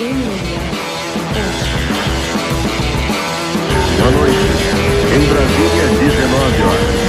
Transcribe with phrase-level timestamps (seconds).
[0.00, 0.08] Boa
[4.12, 4.38] noite.
[5.14, 6.99] Em Brasília, 19 horas.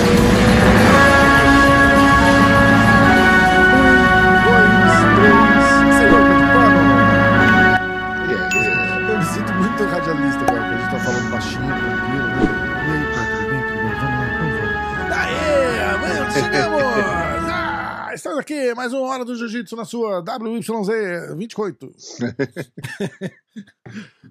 [18.41, 21.91] Aqui, mais uma hora do Jiu-Jitsu na sua WYZ 28.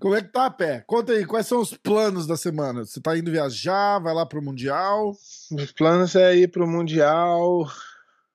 [0.00, 0.82] Como é que tá, Pé?
[0.86, 2.84] Conta aí, quais são os planos da semana?
[2.84, 5.16] Você tá indo viajar, vai lá pro Mundial?
[5.50, 7.70] Meus planos é ir pro Mundial,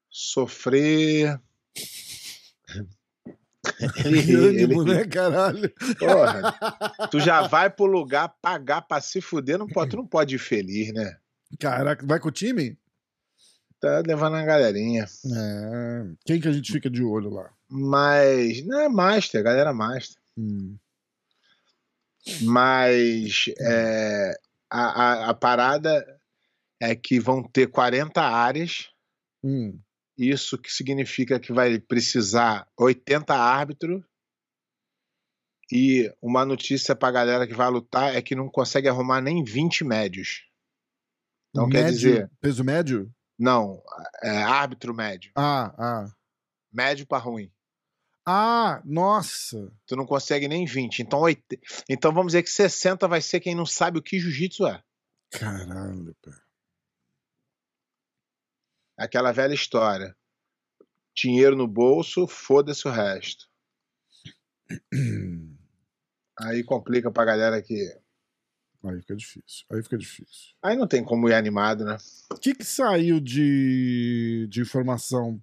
[0.09, 1.39] sofrer.
[4.05, 5.69] Ânimo, ele- né, caralho?
[5.99, 10.35] Porra, tu já vai pro lugar pagar pra se fuder, não pode, tu não pode
[10.35, 11.17] ir feliz, né?
[11.59, 12.77] Caraca, vai com o time?
[13.79, 15.03] Tá levando a galerinha.
[15.05, 16.15] É.
[16.25, 17.51] Quem que a gente fica de olho lá?
[17.69, 20.17] Mas, não é Master, galera Master.
[20.37, 20.77] Hum.
[22.41, 24.33] Mas é,
[24.69, 26.19] a, a, a parada
[26.79, 28.89] é que vão ter 40 áreas.
[29.43, 29.79] Hum.
[30.17, 34.03] Isso que significa que vai precisar 80 árbitros.
[35.71, 39.83] E uma notícia pra galera que vai lutar é que não consegue arrumar nem 20
[39.83, 40.43] médios.
[41.49, 43.11] Então quer Médio- dizer, Peso médio?
[43.37, 43.81] Não,
[44.23, 45.31] é árbitro médio.
[45.35, 46.15] Ah, ah.
[46.71, 47.51] Médio pra ruim.
[48.27, 49.71] Ah, nossa.
[49.85, 50.99] Tu não consegue nem 20.
[51.01, 51.43] Então, oit-
[51.87, 54.83] então vamos dizer que 60 vai ser quem não sabe o que jiu-jitsu é.
[55.31, 56.31] Caralho, pé.
[58.97, 60.15] Aquela velha história.
[61.15, 63.47] Dinheiro no bolso, foda-se o resto.
[66.39, 67.75] Aí complica pra galera que.
[68.87, 69.65] Aí fica difícil.
[69.71, 70.53] Aí fica difícil.
[70.61, 71.97] Aí não tem como ir animado, né?
[72.31, 75.41] O que, que saiu de, de informação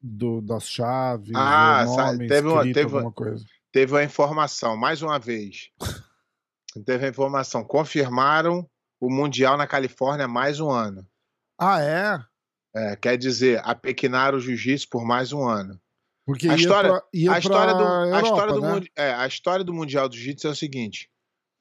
[0.00, 1.32] do, das chaves?
[1.34, 3.44] Ah, nome teve uma- teve uma- alguma coisa?
[3.72, 5.70] Teve uma informação, mais uma vez.
[6.86, 7.62] Teve a informação.
[7.64, 8.66] Confirmaram
[9.00, 11.06] o Mundial na Califórnia mais um ano.
[11.58, 12.18] Ah, é?
[12.74, 15.78] É, quer dizer, apequinaram o jiu-jitsu por mais um ano.
[16.24, 18.86] Porque A ia história- pra, a história, do, pra a, Europa, história do, né?
[18.96, 21.10] é, a história do Mundial do Jiu-Jitsu é o seguinte: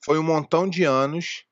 [0.03, 1.45] foi um montão de anos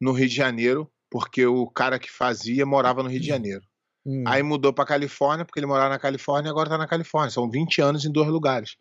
[0.00, 3.64] no Rio de Janeiro, porque o cara que fazia morava no Rio de Janeiro.
[4.04, 4.24] Hum.
[4.26, 7.30] Aí mudou pra Califórnia, porque ele morava na Califórnia e agora tá na Califórnia.
[7.30, 8.76] São 20 anos em dois lugares.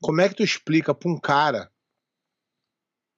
[0.00, 1.70] Como é que tu explica pra um cara?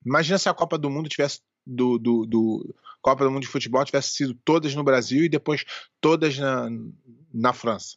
[0.05, 1.41] Imagina se a Copa do Mundo tivesse.
[1.65, 5.65] Do, do, do- Copa do Mundo de Futebol tivesse sido todas no Brasil e depois
[6.01, 6.69] todas na,
[7.33, 7.97] na França.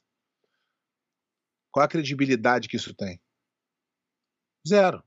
[1.72, 3.20] Qual a credibilidade que isso tem?
[4.68, 5.04] Zero.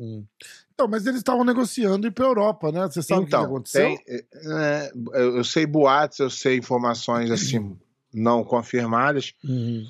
[0.00, 0.24] Hum.
[0.72, 2.86] Então, mas eles estavam negociando ir pra Europa, né?
[2.86, 3.82] Você sabe o que então, aconteceu?
[3.82, 7.78] tem, é, eu eu sei boatos, eu sei informações assim
[8.12, 9.34] não confirmadas.
[9.44, 9.84] Uhum.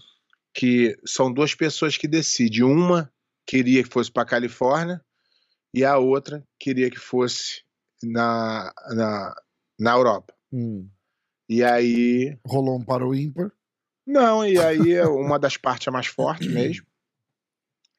[0.52, 2.64] que são duas pessoas que decidem.
[2.64, 3.10] Uma
[3.46, 5.00] queria que fosse para Califórnia
[5.72, 7.62] e a outra queria que fosse
[8.02, 9.34] na, na,
[9.78, 10.34] na Europa.
[10.52, 10.88] Hum.
[11.48, 12.36] E aí.
[12.44, 13.52] Rolou um para o ímpar.
[14.04, 16.84] Não, e aí é uma das partes é mais forte mesmo.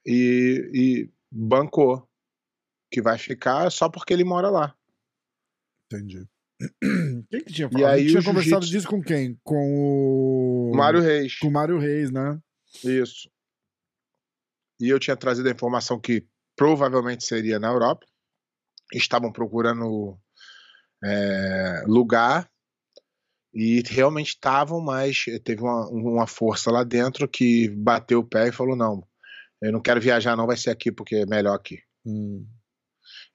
[0.04, 2.08] E, e bancou.
[2.92, 4.76] Que vai ficar só porque ele mora lá.
[5.86, 6.28] Entendi.
[7.30, 7.90] Quem que tinha E falado?
[7.90, 9.40] a aí tinha conversado disso com quem?
[9.44, 10.76] Com o.
[10.76, 11.40] Mário Reis.
[11.40, 12.40] Com o Mário Reis, né?
[12.84, 13.30] Isso.
[14.80, 18.06] E eu tinha trazido a informação que provavelmente seria na Europa.
[18.94, 20.20] Estavam procurando
[21.04, 22.52] é, lugar
[23.54, 28.52] e realmente estavam, mas teve uma, uma força lá dentro que bateu o pé e
[28.52, 29.08] falou: não,
[29.62, 31.80] eu não quero viajar, não, vai ser aqui porque é melhor aqui.
[32.06, 32.46] Hum.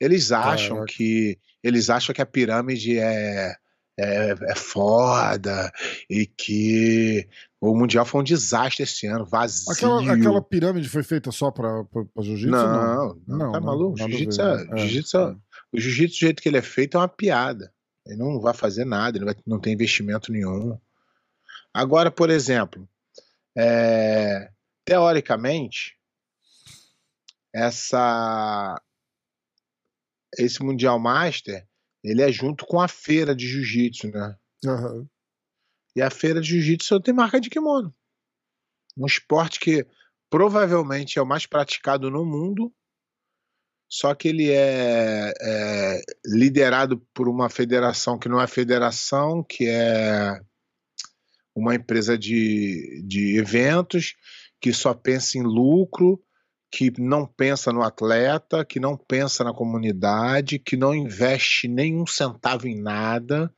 [0.01, 0.93] Eles acham Caraca.
[0.93, 3.55] que eles acham que a pirâmide é,
[3.99, 5.73] é, é foda
[6.11, 7.27] e que
[7.61, 9.73] o mundial foi um desastre esse ano, vazio.
[9.73, 11.85] Aquela, aquela pirâmide foi feita só pra
[12.21, 12.51] jiu-jitsu?
[12.51, 13.67] Não, não, Não, tá né?
[13.67, 14.03] maluco?
[14.03, 14.67] A Jiu-jitsu é?
[14.73, 15.37] É, jiu-jitsu é-
[15.73, 17.73] o jiu-jitsu do jeito que ele é feito é uma piada.
[18.07, 20.79] Ele não vai fazer nada, ele vai- não tem investimento nenhum.
[21.75, 22.89] Agora, por exemplo,
[23.57, 24.51] é,
[24.85, 25.96] teoricamente,
[27.57, 28.79] essa
[30.39, 31.67] esse Mundial Master,
[32.05, 34.37] ele é junto com a feira de jiu-jitsu, né?
[34.67, 35.09] Aham.
[35.95, 37.95] E a feira de jiu-jitsu tem marca de kimono.
[38.99, 39.87] Um esporte que
[40.29, 42.71] provavelmente é o mais praticado no mundo,
[43.89, 50.39] só que ele é, é liderado por uma federação que não é federação, que é
[51.55, 54.15] uma empresa de, de eventos,
[54.61, 56.23] que só pensa em lucro,
[56.71, 62.67] que não pensa no atleta, que não pensa na comunidade, que não investe nenhum centavo
[62.67, 63.53] em nada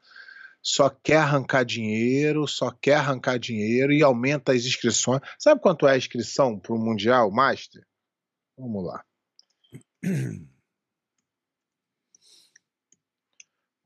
[0.62, 5.22] só quer arrancar dinheiro, só quer arrancar dinheiro e aumenta as inscrições.
[5.38, 7.87] Sabe quanto é a inscrição para o Mundial Master?
[8.56, 9.02] Vamos lá.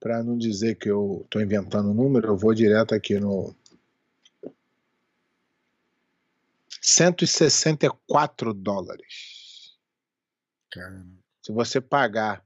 [0.01, 3.55] Para não dizer que eu estou inventando o número, eu vou direto aqui no
[6.83, 9.79] 164 dólares.
[10.71, 11.23] Caramba.
[11.45, 12.45] Se você pagar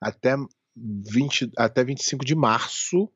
[0.00, 0.36] até
[0.76, 3.12] 20, até 25 de março,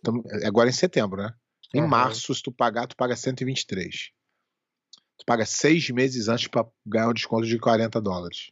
[0.00, 1.34] então, agora em setembro, né?
[1.74, 1.88] Em Aham.
[1.88, 4.10] março, se tu pagar, tu paga 123.
[5.18, 8.50] Tu paga seis meses antes para ganhar um desconto de 40 dólares.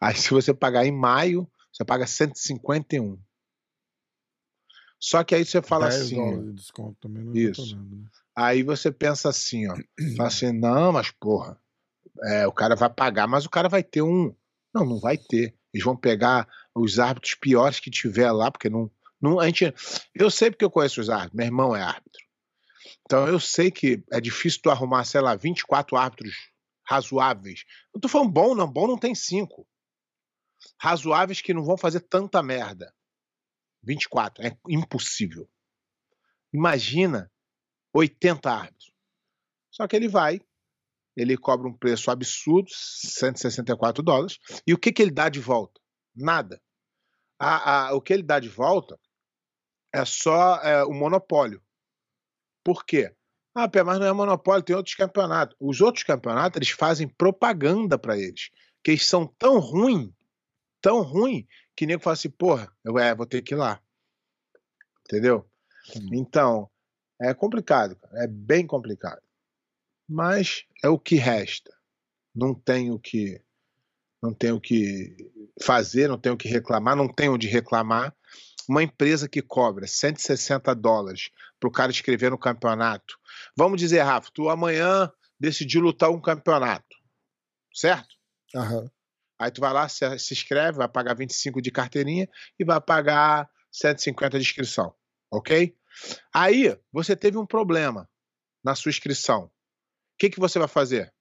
[0.00, 3.18] Aí, se você pagar em maio, você paga 151.
[4.98, 7.76] Só que aí você fala 10 assim, dólares de desconto também não Isso.
[7.76, 8.08] nada, né?
[8.36, 9.74] Aí você pensa assim, ó,
[10.16, 11.58] fala assim, não, mas porra,
[12.24, 14.34] é, o cara vai pagar, mas o cara vai ter um,
[14.74, 15.56] não, não vai ter.
[15.72, 18.90] Eles vão pegar os árbitros piores que tiver lá, porque não,
[19.20, 19.74] não a gente,
[20.14, 22.24] eu sei porque eu conheço os árbitros, meu irmão é árbitro.
[23.02, 26.34] Então eu sei que é difícil tu arrumar, sei lá, 24 árbitros
[26.84, 27.64] razoáveis.
[27.94, 29.66] Não tô falando bom, não, bom não tem cinco.
[30.80, 32.92] Razoáveis que não vão fazer tanta merda.
[33.82, 35.48] 24, é impossível.
[36.52, 37.30] Imagina
[37.96, 38.92] 80 árbitros.
[39.70, 40.40] Só que ele vai,
[41.16, 45.80] ele cobra um preço absurdo, 164 dólares, e o que, que ele dá de volta?
[46.14, 46.60] Nada.
[47.38, 48.98] A- a- o que ele dá de volta
[49.92, 51.62] é só é, o monopólio.
[52.64, 53.14] Por quê?
[53.54, 55.56] Ah, Pé, mas não é monopólio, tem outros campeonatos.
[55.58, 58.50] Os outros campeonatos, eles fazem propaganda para eles,
[58.82, 60.12] que eles são tão ruins,
[60.80, 63.80] tão ruim, que nego fala assim, porra, eu é, vou ter que ir lá.
[65.06, 65.48] Entendeu?
[65.96, 66.10] Hum.
[66.12, 66.70] Então,
[67.20, 69.22] é complicado, cara, é bem complicado.
[70.08, 71.72] Mas é o que resta.
[72.34, 73.40] Não tem o que
[74.22, 75.14] não tem o que
[75.62, 78.14] fazer, não tem o que reclamar, não tem onde reclamar.
[78.68, 81.30] Uma empresa que cobra 160 dólares
[81.60, 83.18] para o cara escrever no campeonato.
[83.56, 86.96] Vamos dizer, Rafa, tu amanhã decidiu lutar um campeonato,
[87.72, 88.16] certo?
[88.54, 88.90] Aham.
[89.38, 92.28] Aí tu vai lá, se, se inscreve, vai pagar 25 de carteirinha
[92.58, 94.94] e vai pagar 150 de inscrição,
[95.30, 95.76] ok?
[96.34, 98.08] Aí você teve um problema
[98.64, 99.44] na sua inscrição.
[99.44, 99.50] O
[100.18, 101.12] que, que você vai fazer?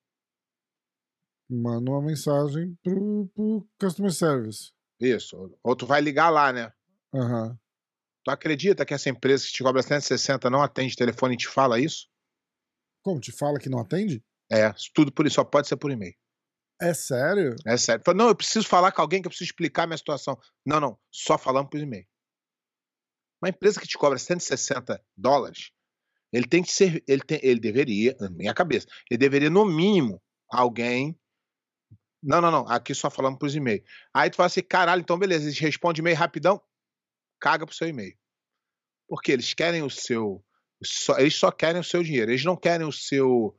[1.50, 4.72] Manda uma mensagem pro, pro customer service.
[5.00, 5.57] Isso.
[5.63, 6.74] Ou tu vai ligar lá, né?
[7.13, 7.57] Aham.
[8.24, 11.80] Tu acredita que essa empresa que te cobra 160 não atende telefone e te fala
[11.80, 12.07] isso?
[13.04, 13.19] Como?
[13.19, 14.24] Te fala que não atende?
[14.51, 16.16] É, tudo por isso, só pode ser por e-mail.
[16.81, 17.56] É sério?
[17.66, 18.04] É sério.
[18.16, 20.38] Não, eu preciso falar com alguém que eu preciso explicar a minha situação.
[20.66, 22.06] Não, não, só falando por e-mail.
[23.42, 25.72] Uma empresa que te cobra 160 dólares,
[26.32, 30.22] ele tem que ser, ele, tem, ele deveria, na minha cabeça, ele deveria, no mínimo,
[30.50, 31.18] alguém.
[32.22, 33.84] Não, não, não, aqui só falando por e-mail.
[34.14, 36.62] Aí tu fala assim, caralho, então beleza, eles respondem e-mail rapidão,
[37.40, 38.18] caga pro seu e-mail.
[39.08, 40.44] Porque eles querem o seu.
[40.84, 43.56] Só, eles só querem o seu dinheiro, eles não querem o seu.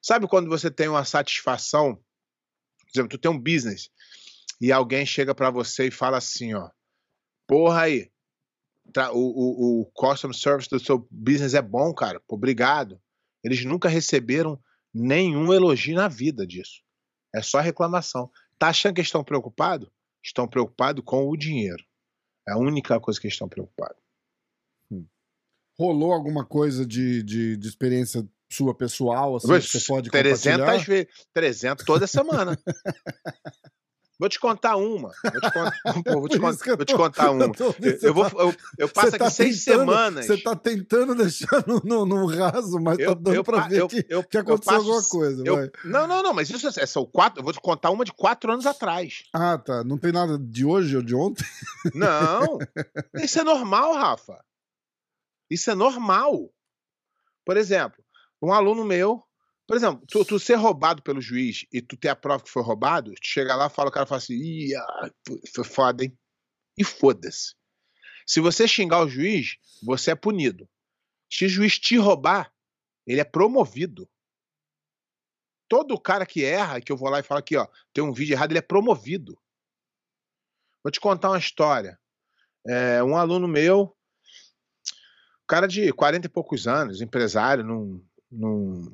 [0.00, 1.96] Sabe quando você tem uma satisfação?
[1.96, 3.88] Por exemplo, tu tem um business
[4.60, 6.70] e alguém chega pra você e fala assim, ó,
[7.48, 8.11] porra aí,
[9.12, 13.00] o, o, o customer service do seu business é bom, cara, obrigado.
[13.44, 14.60] Eles nunca receberam
[14.92, 16.82] nenhum elogio na vida disso.
[17.34, 18.30] É só reclamação.
[18.58, 19.88] Tá achando que eles estão preocupados?
[20.22, 21.82] Estão preocupados com o dinheiro.
[22.48, 24.00] É a única coisa que eles estão preocupados.
[25.78, 30.84] Rolou alguma coisa de, de, de experiência sua pessoal, assim, que você pode 300 compartilhar?
[30.84, 31.26] vezes.
[31.32, 32.58] 300 toda semana.
[34.22, 35.10] Vou te contar uma.
[35.20, 37.46] Vou te, con- Pô, vou te con- vou te contar uma.
[38.00, 40.26] eu vou, tá- eu, eu passo Você aqui tá seis semanas.
[40.26, 43.80] Você tá tentando deixar no, no, raso, mas tá Eu- dando eu pra pa- ver
[43.80, 45.42] eu- que, eu- que eu aconteceu alguma coisa.
[45.84, 47.40] não, não, não, mas isso é, são quatro.
[47.40, 49.24] Eu vou te contar uma de quatro anos atrás.
[49.32, 49.82] Ah, tá.
[49.82, 51.44] Não tem nada de hoje ou de ontem?
[51.92, 52.58] Não.
[53.16, 54.38] Isso é normal, Rafa.
[55.50, 56.48] Isso é normal.
[57.44, 58.04] Por exemplo,
[58.40, 59.20] um aluno meu.
[59.72, 62.62] Por exemplo, tu, tu ser roubado pelo juiz e tu ter a prova que foi
[62.62, 64.74] roubado, tu chega lá fala, o cara fala assim, Ih,
[65.54, 66.14] foi foda, hein?
[66.76, 67.54] E foda-se.
[68.26, 70.68] Se você xingar o juiz, você é punido.
[71.32, 72.52] Se o juiz te roubar,
[73.06, 74.06] ele é promovido.
[75.66, 78.34] Todo cara que erra, que eu vou lá e falo aqui, ó, tem um vídeo
[78.34, 79.40] errado, ele é promovido.
[80.84, 81.98] Vou te contar uma história.
[82.66, 83.96] É, um aluno meu,
[85.46, 88.92] cara de 40 e poucos anos, empresário, não, não,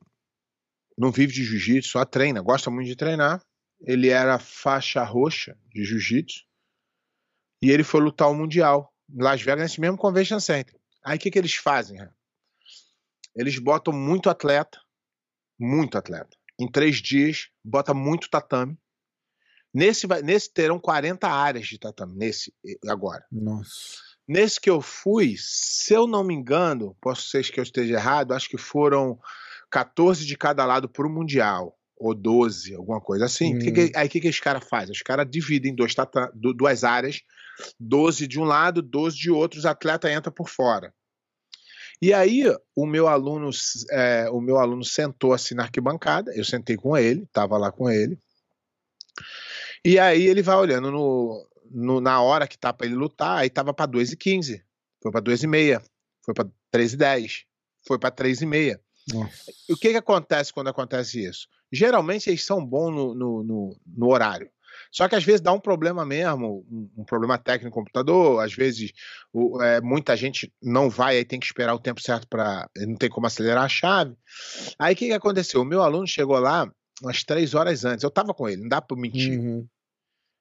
[0.99, 3.41] não vive de jiu-jitsu, só treina, gosta muito de treinar.
[3.81, 6.45] Ele era faixa roxa de jiu-jitsu
[7.63, 10.79] e ele foi lutar o Mundial em Las Vegas, nesse mesmo Convention Center.
[11.05, 11.99] Aí o que, que eles fazem?
[11.99, 12.11] Né?
[13.37, 14.81] Eles botam muito atleta,
[15.59, 16.37] muito atleta.
[16.59, 18.77] Em três dias, bota muito tatame.
[19.73, 22.53] Nesse, nesse terão 40 áreas de tatame, nesse
[22.89, 23.25] agora.
[23.31, 23.99] Nossa.
[24.27, 28.33] Nesse que eu fui, se eu não me engano, posso ser que eu esteja errado,
[28.33, 29.19] acho que foram
[29.71, 33.57] 14 de cada lado para o Mundial, ou 12, alguma coisa assim.
[33.57, 33.59] Hum.
[33.59, 34.93] Que que- aí o que, que os caras fazem?
[34.93, 37.21] Os caras dividem dois tata- du- duas áreas,
[37.79, 40.95] 12 de um lado, 12 de outro, os atletas entram por fora.
[42.01, 42.45] E aí
[42.77, 43.51] o meu aluno,
[43.91, 47.91] é, o meu aluno sentou assim na arquibancada, eu sentei com ele, estava lá com
[47.91, 48.17] ele.
[49.85, 53.51] E aí ele vai olhando no, no- na hora que tá para ele lutar, aí
[53.51, 54.63] tava para 2 e 15,
[55.03, 55.83] foi para 2 e meia,
[56.25, 57.45] foi para 3 e 10,
[57.87, 58.81] foi para 3 e meia.
[59.13, 59.51] Nossa.
[59.71, 61.47] O que, que acontece quando acontece isso?
[61.73, 64.51] Geralmente eles são bons no, no, no- no horário.
[64.93, 66.65] Só que às vezes dá um problema mesmo,
[66.97, 68.93] um, problema técnico no computador, às vezes
[69.33, 72.69] o- é, muita gente não vai, aí tem que esperar o tempo certo para.
[72.77, 74.15] Não tem como acelerar a chave.
[74.79, 75.61] Aí o que, que aconteceu?
[75.61, 76.71] O meu aluno chegou lá
[77.03, 78.03] umas três horas antes.
[78.03, 79.39] Eu estava com ele, não dá para mentir.
[79.39, 79.67] Uhum.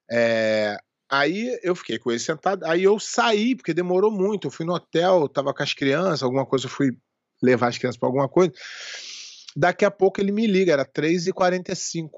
[0.09, 0.77] É,
[1.09, 4.47] aí eu fiquei com ele sentado, aí eu saí, porque demorou muito.
[4.47, 6.91] Eu fui no hotel, tava com as crianças, alguma coisa, eu fui
[7.41, 8.53] levar as crianças para alguma coisa.
[9.56, 12.10] Daqui a pouco ele me liga, era 3h45.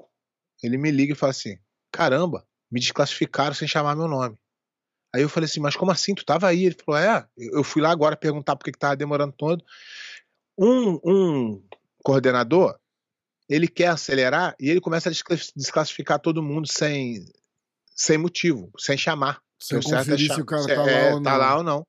[0.62, 1.56] Ele me liga e fala assim:
[1.90, 4.38] caramba, me desclassificaram sem chamar meu nome.
[5.12, 6.14] Aí eu falei assim, mas como assim?
[6.14, 6.66] Tu tava aí?
[6.66, 9.64] Ele falou, é, eu fui lá agora perguntar por que, tava demorando todo.
[10.56, 11.64] Um, um
[12.04, 12.78] coordenador,
[13.48, 17.24] ele quer acelerar e ele começa a desclass- desclassificar todo mundo sem,
[17.96, 19.42] sem motivo, sem chamar.
[19.58, 21.86] Sem conferir se o cara tá é, lá ou tá lá ou não.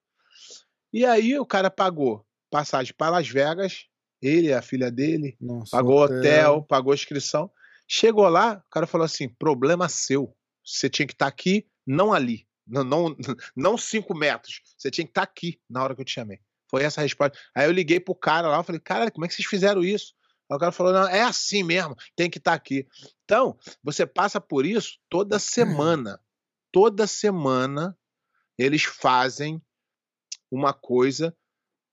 [0.92, 3.88] E aí o cara pagou passagem para Las Vegas,
[4.22, 7.50] ele, a filha dele, Nossa, pagou hotel, pagou inscrição.
[7.88, 10.36] Chegou lá, o cara falou assim: problema seu.
[10.64, 12.48] Você tinha que estar aqui, não ali.
[12.68, 13.16] Não, não,
[13.56, 14.62] não cinco metros.
[14.78, 16.40] Você tinha que estar aqui na hora que eu te chamei.
[16.70, 17.38] Foi essa a resposta.
[17.56, 20.14] Aí eu liguei pro cara lá, eu falei, cara, como é que vocês fizeram isso?
[20.50, 22.88] Aí o cara falou, não, é assim mesmo, tem que estar aqui.
[23.26, 26.20] Então, você passa por isso toda semana.
[26.72, 27.98] Toda semana
[28.58, 29.62] eles fazem
[30.50, 31.36] uma coisa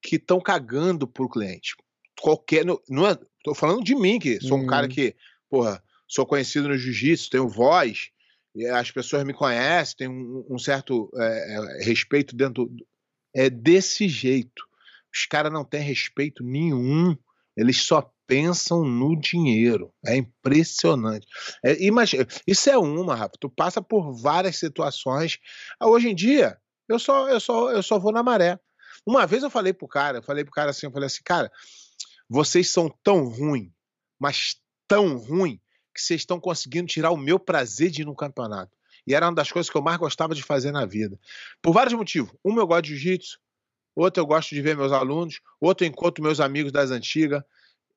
[0.03, 1.75] que estão cagando pro cliente.
[2.21, 2.65] Qualquer.
[2.65, 4.93] Não, é, tô falando de mim, que sou um cara Uhum.
[4.93, 5.17] que,
[5.49, 8.11] porra, sou conhecido no jiu-jitsu, tenho voz,
[8.55, 12.71] e as pessoas me conhecem, tenho um, um certo é, é, respeito dentro.
[13.35, 14.67] É desse jeito.
[15.15, 17.17] Os caras não têm respeito nenhum.
[17.57, 19.93] Eles só pensam no dinheiro.
[20.07, 21.27] É impressionante.
[21.65, 23.35] É, imagina, isso é uma, Rafa.
[23.39, 25.39] Tu passa por várias situações.
[25.79, 28.59] Ah, Hoje em dia, eu só, eu só, eu só vou na maré.
[29.09, 31.51] Uma vez eu falei pro cara, eu falei pro cara assim, eu falei assim, cara,
[32.29, 33.73] vocês são tão ruim,
[34.19, 35.59] mas tão ruim
[35.95, 38.77] que vocês estão conseguindo tirar o meu prazer de ir no campeonato.
[39.07, 41.19] E era uma das coisas que eu mais gostava de fazer na vida.
[41.63, 42.31] Por vários motivos.
[42.45, 43.39] Um, eu gosto de jiu-jitsu.
[43.97, 45.41] Outro, eu gosto de ver meus alunos.
[45.59, 47.43] Outro, eu encontro meus amigos das antigas.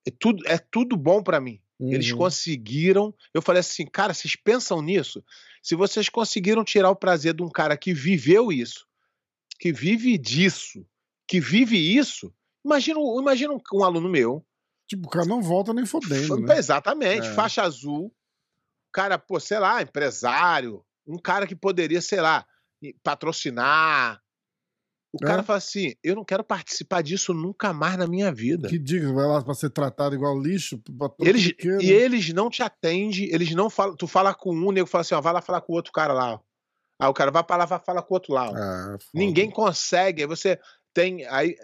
[0.07, 1.59] É tudo, é tudo bom para mim.
[1.77, 2.19] Eles Uhum.
[2.19, 3.13] conseguiram.
[3.33, 5.21] Eu falei assim, cara, vocês pensam nisso?
[5.61, 8.87] Se vocês conseguiram tirar o prazer de um cara que viveu isso,
[9.59, 10.87] que vive disso,
[11.31, 12.33] que vive isso,
[12.65, 14.45] imagina, um- imagina um, um aluno meu.
[14.87, 16.57] Tipo, o cara não volta nem fodendo, né?
[16.57, 17.33] Exatamente, É.
[17.33, 18.13] faixa azul.
[18.93, 20.83] Cara, pô, sei lá, empresário.
[21.07, 22.45] Um cara que poderia, sei lá,
[23.03, 24.21] patrocinar.
[25.13, 25.27] O É.
[25.27, 28.67] cara fala assim: eu não quero participar disso nunca mais na minha vida.
[28.69, 30.81] Que diga, vai lá pra ser tratado igual lixo?
[31.19, 31.81] Eles, pequeno.
[31.81, 33.95] e eles não te atendem, eles não falam.
[33.95, 35.91] Tu fala com um, o nego fala assim: ó, vai lá falar com o outro
[35.91, 36.33] cara lá.
[36.35, 36.39] Ó.
[37.01, 38.45] Aí o cara vai pra lá, vai falar com o outro lá.
[38.47, 39.05] Ah, foda.
[39.13, 40.21] Ninguém consegue.
[40.21, 40.59] Aí você
[40.93, 41.25] tem.
[41.27, 41.55] Aí,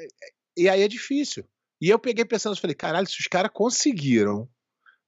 [0.55, 1.45] e aí é difícil.
[1.81, 4.49] E eu peguei pensando, eu falei, caralho, se os caras conseguiram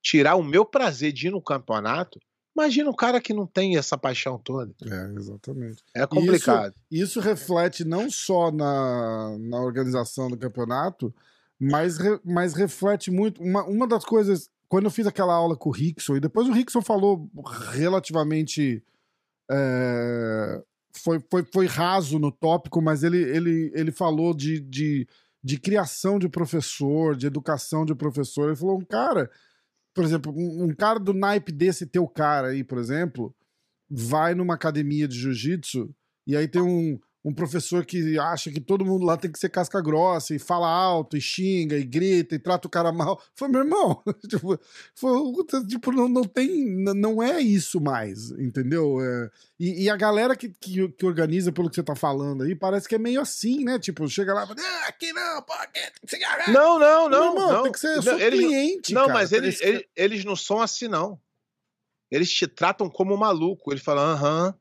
[0.02, 2.20] tirar o meu prazer de ir no campeonato,
[2.56, 4.74] imagina um cara que não tem essa paixão toda.
[4.84, 5.84] É, exatamente.
[5.96, 6.76] É complicado.
[6.92, 11.14] Isso reflete não só na, na organização do campeonato,
[11.60, 13.42] mas, re- mas reflete muito.
[13.42, 16.54] Uma, uma das coisas, quando eu fiz aquela aula com o Rickson, e depois o
[16.54, 17.30] Rickson falou
[17.72, 18.84] relativamente.
[19.52, 20.64] é,
[21.00, 25.08] foi, foi, foi raso no tópico, mas ele, ele, ele falou de, de,
[25.44, 28.48] de criação de professor, de educação de professor.
[28.48, 29.30] Ele falou: um cara,
[29.94, 33.36] por exemplo, um, um cara do naipe desse teu cara aí, por exemplo,
[33.90, 35.94] vai numa academia de jiu-jitsu
[36.28, 39.50] e aí tem um, um professor que acha que todo mundo lá tem que ser
[39.50, 43.22] casca grossa e fala alto e xinga e grita e trata o cara mal.
[43.36, 44.02] Foi meu irmão.
[44.30, 44.58] tipo,
[44.96, 45.12] foi,
[45.68, 46.66] tipo não, não tem.
[46.96, 49.02] Não é isso mais, entendeu?
[49.02, 52.56] É, e, e a galera que, que, que organiza pelo que você tá falando aí
[52.56, 53.78] parece que é meio assim, né?
[53.78, 56.80] Tipo, chega lá e fala, ah, aqui não, pô, aqui tem que ser agarrado." Não,
[56.80, 57.34] não, Meu não.
[57.34, 57.64] irmão, não.
[57.64, 57.96] tem que ser.
[57.98, 58.94] Não, sou eles não- cliente.
[58.94, 59.14] Não, cara.
[59.14, 61.20] mas eles, eles, eles não são assim, não.
[62.10, 63.72] Eles te tratam como maluco.
[63.74, 64.56] Ele fala, aham,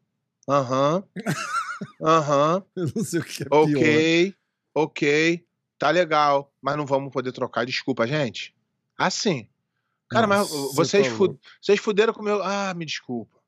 [0.49, 1.05] aham,
[2.03, 3.63] aham, Eu não sei o que é pior.
[3.65, 4.35] ok,
[4.75, 5.47] ok,
[5.79, 7.65] tá legal, mas não vamos poder trocar.
[7.67, 8.55] Desculpa, gente.
[8.97, 9.49] Assim.
[10.11, 12.43] Cara, mas Nossa, vocês, fu- vocês fuderam com o meu.
[12.43, 13.39] Ah, me desculpa.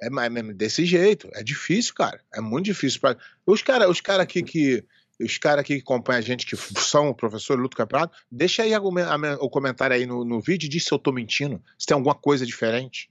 [0.00, 1.30] É mesmo desse jeito.
[1.32, 2.22] É difícil, cara.
[2.34, 3.00] É muito difícil.
[3.00, 3.16] Pra...
[3.46, 4.84] Os caras os cara aqui que.
[5.18, 8.72] Os caras aqui que acompanham a gente, que são o professor Luto Campeonato, deixa aí
[8.76, 12.14] o comentário aí no, no vídeo e diz se eu tô mentindo, se tem alguma
[12.14, 13.10] coisa diferente.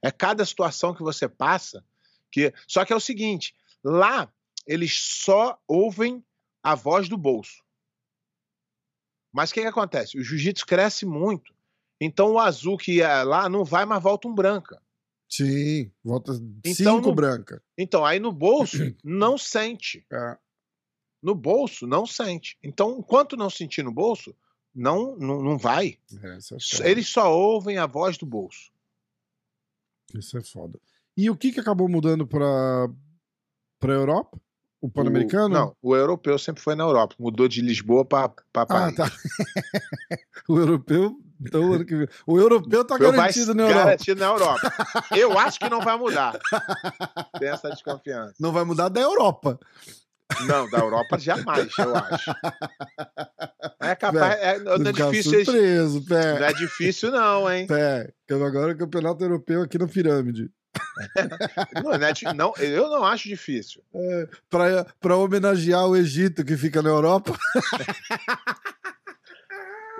[0.00, 1.84] É cada situação que você passa
[2.30, 2.52] que.
[2.66, 4.32] Só que é o seguinte: lá
[4.66, 4.94] eles
[5.24, 6.24] só ouvem
[6.62, 7.62] a voz do bolso.
[9.32, 10.18] Mas o que, que acontece?
[10.18, 11.54] O jiu-jitsu cresce muito.
[12.00, 14.82] Então o azul que ia lá não vai, mas volta um branca.
[15.28, 16.32] Sim, volta
[16.64, 17.62] Então, cinco no- branca.
[17.78, 20.04] Então aí no bolso não sente.
[20.12, 20.36] É.
[21.22, 22.58] No bolso não sente.
[22.62, 24.34] Então, enquanto não sentir no bolso,
[24.74, 25.98] não, não, não vai.
[26.22, 26.38] É,
[26.86, 26.90] é.
[26.90, 28.72] Eles só ouvem a voz do bolso.
[30.14, 30.80] isso é foda.
[31.16, 32.88] E o que, que acabou mudando pra,
[33.80, 34.38] pra Europa?
[34.80, 35.48] O Pan-Americano?
[35.54, 37.14] Não, o europeu sempre foi na Europa.
[37.18, 38.96] Mudou de Lisboa para Ah, Paris.
[38.96, 39.10] tá.
[40.48, 41.14] o europeu.
[41.42, 41.70] Então.
[42.26, 43.84] O europeu tá Eu vai garantido na Europa.
[43.84, 44.72] garantido na Europa.
[45.16, 46.38] Eu acho que não vai mudar.
[47.38, 48.34] Tem essa desconfiança.
[48.40, 49.58] Não vai mudar da Europa.
[50.46, 52.30] Não, da Europa jamais, eu acho.
[53.80, 54.40] É capaz.
[54.40, 55.44] É, não é difícil.
[55.44, 56.38] surpreso, pé.
[56.38, 57.66] Não é difícil, não, hein?
[57.66, 58.12] Pé.
[58.30, 60.50] Agora é o campeonato europeu aqui na pirâmide.
[62.36, 63.82] Não, é eu não acho difícil.
[64.48, 67.36] Pra, pra homenagear o Egito que fica na Europa.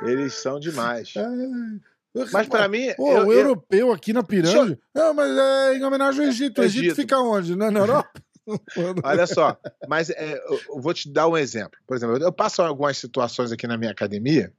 [0.02, 1.12] Eles são demais.
[1.16, 2.24] Ai.
[2.32, 2.92] Mas para mim.
[2.96, 4.78] Pô, eu- o eu- europeu aqui na pirâmide.
[4.94, 6.60] Não, mas é em homenagem ao Egito.
[6.60, 6.96] O Egito, Egito.
[6.96, 7.54] fica onde?
[7.54, 8.10] Não é na Europa?
[9.04, 11.78] Olha só, mas é, eu eu vou te dar um exemplo.
[11.86, 14.52] Por exemplo, eu passo algumas situações aqui na minha academia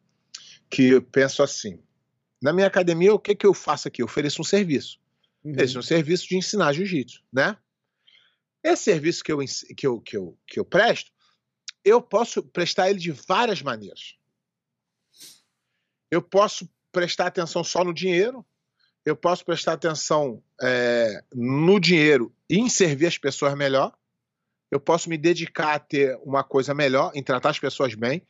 [0.70, 1.80] que eu penso assim.
[2.42, 4.02] Na minha academia, o que, que eu faço aqui?
[4.02, 4.98] Eu ofereço um serviço.
[5.44, 5.56] Uhum.
[5.58, 7.58] Esse é um serviço de ensinar jiu-jitsu, né?
[8.64, 9.40] Esse serviço que eu,
[9.76, 11.12] que, eu, que, eu, que eu presto,
[11.84, 14.16] eu posso prestar ele de várias maneiras.
[16.12, 18.46] Eu posso prestar atenção só no dinheiro,
[19.04, 23.94] eu posso prestar atenção é, no dinheiro e em servir as pessoas melhor.
[24.70, 28.22] Eu posso me dedicar a ter uma coisa melhor, em tratar as pessoas bem.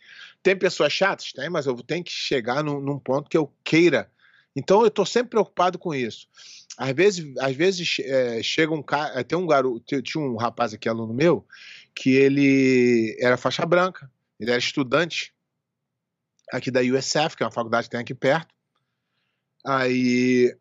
[0.41, 1.31] Tem pessoas chatas?
[1.33, 4.11] Tem, mas eu tenho que chegar num, num ponto que eu queira.
[4.55, 6.27] Então eu estou sempre preocupado com isso.
[6.77, 9.23] Às vezes, às vezes é, chega um cara.
[9.23, 11.45] Tem um garoto, tinha- tinha um rapaz aqui, aluno meu,
[11.95, 15.33] que ele era faixa branca, ele era estudante
[16.51, 18.53] aqui da USF, que é uma faculdade que tem aqui perto.
[19.65, 20.55] Aí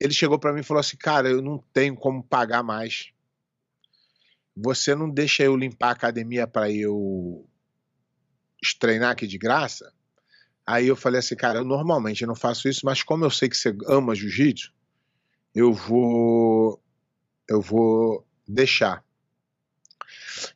[0.00, 3.10] ele chegou para mim e falou assim: Cara, eu não tenho como pagar mais.
[4.56, 7.48] Você não deixa eu limpar a academia para eu
[8.80, 9.92] treinar aqui de graça?
[10.68, 13.56] Aí eu falei assim, cara, eu normalmente não faço isso, mas como eu sei que
[13.56, 14.70] você ama jiu-jitsu,
[15.54, 16.78] eu vou
[17.48, 19.02] eu vou deixar.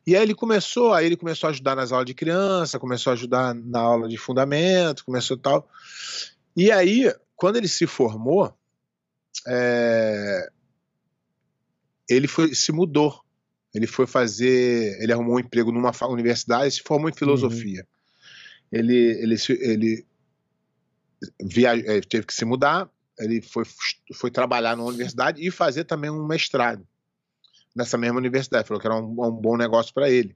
[0.05, 3.15] E aí ele começou, aí ele começou a ajudar nas aulas de criança, começou a
[3.15, 5.67] ajudar na aula de fundamento, começou tal.
[6.55, 8.55] E aí, quando ele se formou,
[9.47, 10.47] é,
[12.07, 13.19] ele foi, se mudou.
[13.73, 17.87] Ele foi fazer, ele arrumou um emprego numa universidade, e se formou em filosofia.
[18.73, 20.05] Ele, ele, ele
[21.41, 23.63] via, eh, teve que se mudar, ele foi,
[24.15, 26.85] foi trabalhar numa universidade e fazer também um mestrado
[27.75, 28.67] nessa mesma universidade.
[28.67, 30.35] Falou que era um, um bom negócio para ele.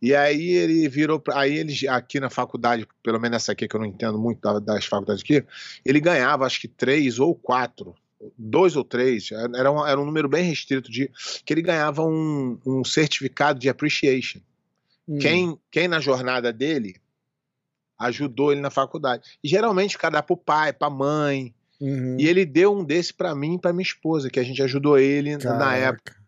[0.00, 3.80] E aí ele virou, aí ele aqui na faculdade, pelo menos essa aqui que eu
[3.80, 5.44] não entendo muito da- das faculdades aqui,
[5.84, 7.94] ele ganhava acho que três ou quatro,
[8.36, 11.10] dois ou três, era um, era um número bem restrito de
[11.44, 14.40] que ele ganhava um, um certificado de appreciation.
[15.08, 15.18] Hum.
[15.18, 16.96] Quem, quem na jornada dele
[17.98, 19.38] ajudou ele na faculdade.
[19.42, 21.54] E geralmente o cara dá pro pai, pra mãe.
[21.80, 22.16] Uhum.
[22.18, 24.98] E ele deu um desse pra mim e pra minha esposa, que a gente ajudou
[24.98, 25.76] ele na Caraca.
[25.76, 26.24] época.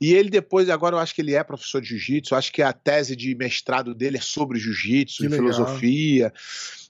[0.00, 2.72] E ele depois, agora eu acho que ele é professor de jiu-jitsu, acho que a
[2.72, 6.32] tese de mestrado dele é sobre jiu-jitsu e filosofia.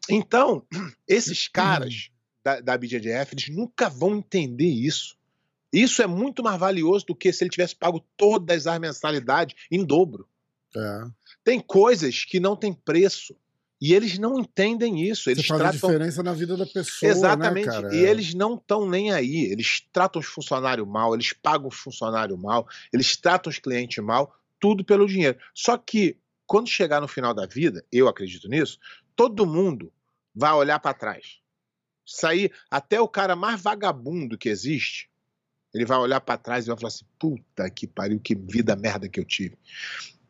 [0.08, 0.64] Então,
[1.06, 2.10] esses caras
[2.44, 5.16] da, da BJJF, eles nunca vão entender isso.
[5.72, 9.84] Isso é muito mais valioso do que se ele tivesse pago todas as mensalidades em
[9.84, 10.28] dobro.
[10.76, 11.04] É.
[11.42, 13.36] Tem coisas que não tem preço.
[13.84, 15.28] E eles não entendem isso.
[15.28, 15.90] Eles Você faz a tratam.
[15.90, 17.66] diferença na vida da pessoa, Exatamente.
[17.66, 17.92] né, cara?
[17.92, 19.46] E eles não estão nem aí.
[19.50, 24.38] Eles tratam os funcionários mal, eles pagam os funcionários mal, eles tratam os clientes mal,
[24.60, 25.36] tudo pelo dinheiro.
[25.52, 26.16] Só que
[26.46, 28.78] quando chegar no final da vida, eu acredito nisso,
[29.16, 29.92] todo mundo
[30.32, 31.40] vai olhar para trás.
[32.06, 35.10] Sair até o cara mais vagabundo que existe,
[35.74, 39.08] ele vai olhar para trás e vai falar assim: "Puta que pariu, que vida merda
[39.08, 39.58] que eu tive".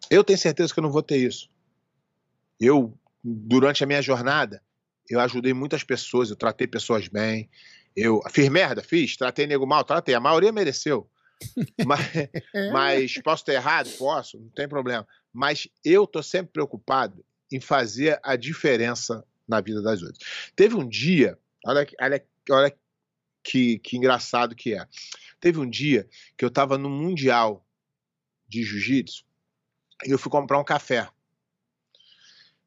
[0.08, 1.50] Eu tenho certeza que eu não vou ter isso.
[2.58, 4.62] Eu durante a minha jornada,
[5.08, 7.48] eu ajudei muitas pessoas, eu tratei pessoas bem.
[7.94, 10.14] Eu fiz merda, fiz, tratei nego mal, tratei.
[10.14, 11.08] A maioria mereceu.
[11.84, 12.00] mas,
[12.72, 13.90] mas posso ter errado?
[13.98, 15.06] Posso, não tem problema.
[15.32, 20.18] Mas eu tô sempre preocupado em fazer a diferença na vida das outras.
[20.56, 22.74] Teve um dia, olha, que- olha, olha
[23.44, 24.86] que, que engraçado que é.
[25.40, 26.08] Teve um dia
[26.38, 27.66] que eu tava no Mundial
[28.48, 29.24] de Jiu-Jitsu
[30.06, 31.08] e eu fui comprar um café.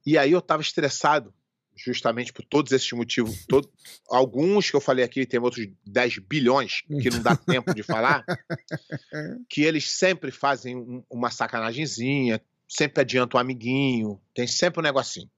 [0.05, 1.33] E aí eu tava estressado,
[1.75, 3.45] justamente por todos esses motivos.
[3.47, 3.69] todo-
[4.09, 8.23] alguns que eu falei aqui, tem outros 10 bilhões que não dá tempo de falar,
[9.49, 15.29] que eles sempre fazem um- uma sacanagemzinha, sempre adianta um amiguinho, tem sempre um negocinho.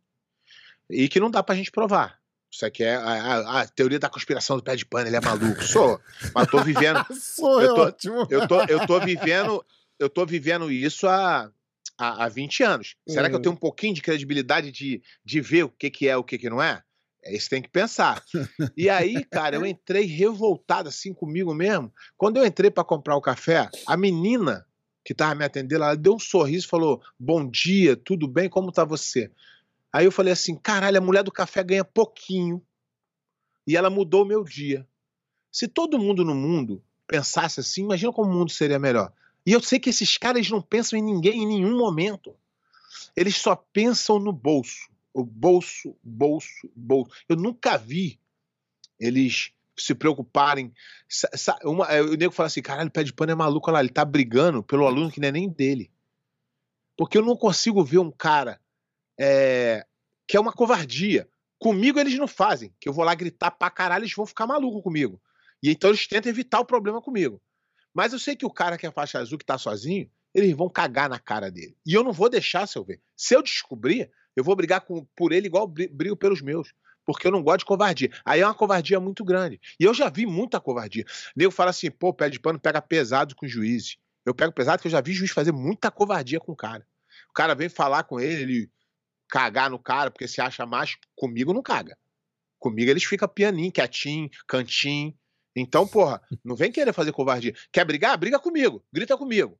[0.89, 2.19] E que não dá pra gente provar.
[2.49, 5.21] Isso aqui é a, a- a teoria da conspiração do pé de pano, ele é
[5.21, 5.61] maluco.
[5.63, 5.99] Sou,
[6.33, 8.27] mas tô vivendo, Sou Eu tô- ótimo.
[8.29, 9.65] eu tô, eu tô vivendo,
[9.99, 11.51] eu tô vivendo isso há,
[11.97, 12.95] há, há 20 anos.
[13.07, 13.41] Será que eu Hum.
[13.41, 16.49] tenho um pouquinho de credibilidade de, de ver o que, que é o que, que
[16.49, 16.81] não é?
[17.23, 18.23] É isso que tem que pensar.
[18.77, 21.91] E aí, cara, eu entrei revoltado assim comigo mesmo.
[22.15, 24.65] Quando eu entrei para comprar o café, a menina
[25.03, 28.47] que tava me atendendo, ela deu um sorriso e falou: Bom dia, tudo bem?
[28.49, 29.31] Como tá você?
[29.91, 32.61] Aí eu falei assim: caralho, a mulher do café ganha pouquinho.
[33.65, 34.87] E ela mudou o meu dia.
[35.51, 39.11] Se todo mundo no mundo pensasse assim, imagina como o mundo seria melhor.
[39.47, 42.35] E eu sei que esses caras não pensam em ninguém em nenhum momento.
[43.15, 44.91] Eles só pensam no bolso.
[45.13, 47.11] O bolso, bolso, bolso.
[47.29, 48.19] Eu nunca vi
[48.99, 50.73] eles se preocuparem.
[51.63, 53.79] Uma- é, o nego fala assim: caralho, o pé de pano é maluco, olha lá,
[53.79, 55.89] ele tá brigando pelo aluno que não é nem dele.
[56.97, 58.59] Porque eu não consigo ver um cara
[59.17, 59.87] é,
[60.27, 61.25] que é uma covardia.
[61.57, 64.81] Comigo eles não fazem, que eu vou lá gritar pra caralho, eles vão ficar maluco
[64.81, 65.21] comigo.
[65.63, 67.41] E então eles tentam evitar o problema comigo.
[67.97, 70.69] Mas eu sei que o cara que é faixa azul, que tá sozinho, eles vão
[70.69, 71.75] cagar na cara dele.
[71.83, 73.01] E eu não vou deixar se eu ver.
[73.15, 76.71] Se eu descobrir, eu vou brigar com- por ele igual brigo pelos meus.
[77.03, 78.11] Porque eu não gosto de covardia.
[78.23, 79.59] Aí é uma covardia muito grande.
[79.79, 81.05] E eu já vi muita covardia.
[81.35, 83.97] Nego fala assim, pô, pé de pano pega pesado com juízes.
[84.23, 86.85] Eu pego pesado porque eu já vi juiz fazer muita covardia com o cara.
[87.31, 88.71] O cara vem falar com ele, ele
[89.27, 90.99] cagar no cara porque se acha macho.
[91.15, 91.97] Comigo não caga.
[92.59, 95.17] Comigo eles ficam pianinho, quietinho, cantinho.
[95.59, 97.53] Então, porra, não vem querer fazer covardia.
[97.71, 98.15] Quer brigar?
[98.17, 98.85] Briga comigo.
[98.93, 99.59] Grita comigo.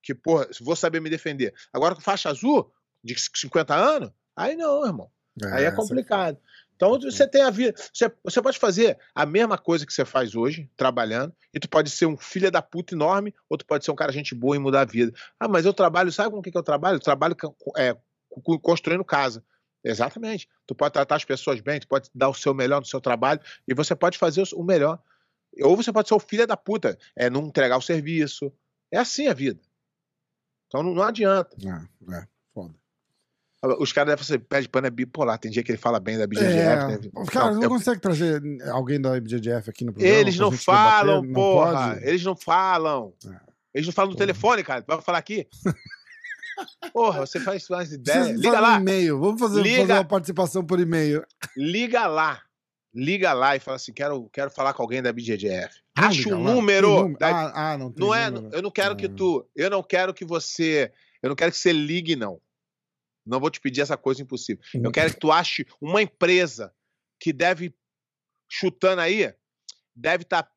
[0.00, 1.52] Que, porra, vou saber me defender.
[1.72, 5.10] Agora com faixa azul, de 50 anos, aí não, irmão.
[5.52, 6.38] Aí é complicado.
[6.76, 7.74] Então você tem a vida.
[7.92, 11.90] Você, você pode fazer a mesma coisa que você faz hoje, trabalhando, e tu pode
[11.90, 14.58] ser um filho da puta enorme, ou tu pode ser um cara gente boa e
[14.60, 15.12] mudar a vida.
[15.38, 16.96] Ah, mas eu trabalho, sabe com o que, que eu trabalho?
[16.96, 17.36] Eu trabalho
[17.76, 17.96] é,
[18.62, 19.44] construindo casa.
[19.82, 20.48] Exatamente.
[20.66, 23.40] Tu pode tratar as pessoas bem, tu pode dar o seu melhor no seu trabalho,
[23.66, 25.00] e você pode fazer o melhor.
[25.62, 28.52] Ou você pode ser o filho da puta, é não entregar o serviço.
[28.90, 29.60] É assim a vida.
[30.66, 31.56] Então não, não adianta.
[31.64, 32.74] É, é, foda.
[33.78, 35.38] Os caras devem fazer pé de pano é bipolar.
[35.38, 36.44] Tem dia que ele fala bem da BGF.
[36.46, 36.98] É, né?
[37.32, 40.16] cara, não eu- consegue trazer alguém da IBJJF aqui no programa?
[40.18, 41.28] Eles não falam, debater?
[41.28, 41.88] Não porra.
[41.94, 42.06] pode?
[42.06, 43.14] Eles não falam.
[43.26, 43.40] É.
[43.72, 44.26] Eles não falam no Porra.
[44.26, 44.84] telefone, cara.
[44.86, 45.48] Vai falar aqui.
[46.92, 48.38] Porra, você faz umas ideias.
[48.38, 48.76] Liga lá.
[48.76, 49.18] um e-mail.
[49.18, 49.80] Vamos fazer, Liga.
[49.80, 51.24] fazer uma participação por e-mail.
[51.56, 52.42] Liga lá.
[52.94, 55.10] Liga lá e fala assim: quero, quero falar com alguém da.
[55.10, 55.28] Vamos
[55.96, 57.16] Acha ligar um número.
[57.18, 58.54] da- Ah, ah, não tem não é, número.
[58.54, 59.14] eu não quero que Ah.
[59.14, 59.48] tu.
[59.56, 60.92] Eu não quero que você.
[61.22, 62.40] Eu não quero que você ligue, não.
[63.26, 64.62] Não vou te pedir essa coisa impossível.
[64.74, 66.72] Eu quero que tu ache uma empresa
[67.18, 67.74] que deve,
[68.48, 69.34] chutando aí,
[69.96, 70.48] deve estar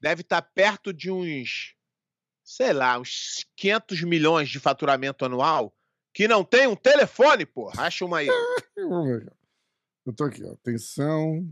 [0.00, 1.74] deve tá perto de uns,
[2.44, 5.74] sei lá, uns 500 milhões de faturamento anual,
[6.12, 7.84] que não tem um telefone, porra.
[7.84, 8.28] Acha uma aí.
[10.06, 10.52] Eu tô aqui, ó.
[10.52, 11.48] Atenção.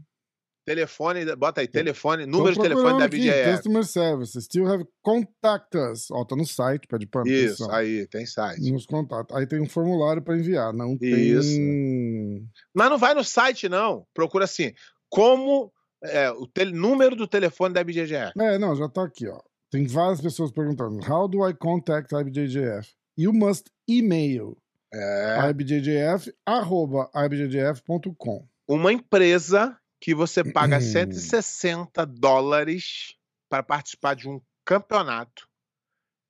[0.75, 3.53] Telefone, bota aí, telefone, número de telefone da aqui, BGF.
[3.53, 4.41] Customer Service.
[4.43, 6.11] Still have contact us.
[6.11, 8.71] Ó, tá no site, pede para Isso, aí, tem site.
[8.73, 9.37] Nos contatos.
[9.37, 10.73] Aí tem um formulário para enviar.
[10.73, 11.51] Não Isso.
[11.57, 12.49] tem.
[12.75, 14.07] Mas não vai no site, não.
[14.15, 14.73] Procura assim,
[15.11, 15.71] como
[16.03, 18.33] é, o tel- número do telefone da BGF.
[18.39, 19.39] É, não, já tá aqui, ó.
[19.71, 22.89] Tem várias pessoas perguntando: How do I contact IBJJF?
[23.19, 24.57] You must email
[24.95, 25.49] É.
[25.51, 28.47] ibjjf.ibjjf.com.
[28.69, 30.81] uma empresa que você paga Hum.
[30.81, 33.15] 160 dólares
[33.49, 35.49] para participar de um campeonato,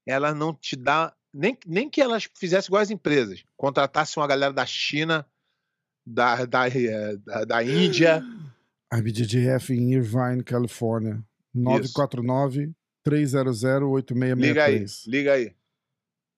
[0.07, 1.17] ela não te dá.
[1.33, 5.27] Nem, nem que elas fizessem igual as empresas, contratassem uma galera da China,
[6.07, 8.23] da, da, eh, da, da Índia.
[8.93, 11.25] IBJJF em Irvine, Califórnia.
[11.55, 14.37] 949 300 8663.
[14.39, 15.57] Liga aí, liga aí,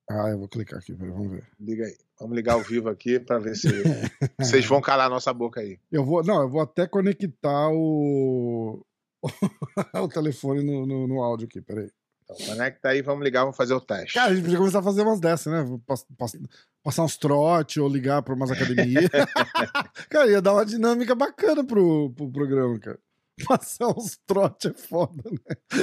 [0.08, 1.44] Ah, eu vou clicar aqui, vamos ver.
[1.58, 1.96] liga aí.
[2.24, 3.68] Vamos ligar ao vivo aqui para ver se
[4.40, 5.78] vocês vão calar a nossa boca aí.
[5.92, 8.82] Eu vou, não, eu vou até conectar o,
[10.02, 11.90] o telefone no, no, no áudio aqui, peraí.
[12.22, 14.14] Então, conecta aí, vamos ligar, vamos fazer o teste.
[14.14, 15.78] Cara, a gente podia começar a fazer umas dessas, né?
[15.86, 16.38] Pass- pass-
[16.82, 19.04] Passar uns trote ou ligar para umas academias.
[20.08, 22.98] cara, ia dar uma dinâmica bacana pro, pro programa, cara.
[23.46, 25.78] Passar uns trote é foda, né?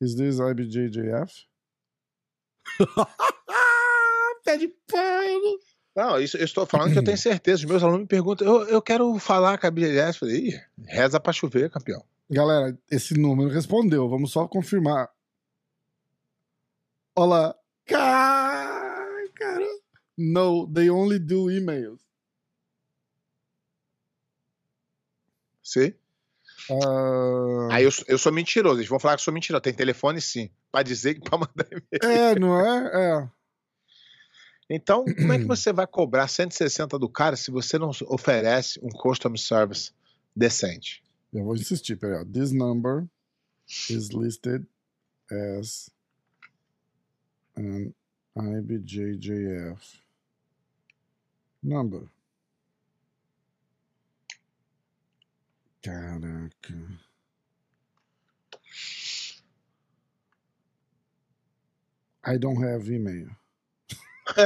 [0.01, 1.46] Is this IBJJF?
[4.44, 5.59] Pé de pano.
[5.94, 7.59] Não, isso eu estou falando que eu tenho certeza.
[7.59, 10.18] Os meus alunos me perguntam, eu, eu quero falar com a BGS.
[10.18, 12.05] Falei, reza pra chover, campeão.
[12.31, 14.09] Galera, esse número respondeu.
[14.09, 15.11] Vamos só confirmar.
[17.14, 17.55] Olá.
[17.87, 18.42] Ca- Cara.
[20.16, 22.01] No, they only do emails.
[25.62, 25.92] Sim?
[26.70, 28.79] Ah, Aí eu, sou- eu sou mentiroso.
[28.79, 29.62] Eles vão falar que eu sou mentiroso.
[29.62, 30.51] Tem telefone sim.
[30.70, 31.85] Pra dizer que pra mandar e-mail.
[32.03, 32.90] É, não é?
[33.22, 33.29] É.
[34.70, 38.88] Então, como é que você vai cobrar 160 do cara se você não oferece um
[38.90, 39.92] custom service
[40.35, 41.03] decente?
[41.33, 42.25] Eu vou insistir, peraí.
[42.27, 43.07] This number
[43.88, 44.66] is listed
[45.31, 45.90] as
[47.57, 47.92] an
[48.38, 49.79] IBJJF
[51.62, 52.03] number.
[55.85, 56.99] Caraca.
[62.25, 63.29] I don't have email.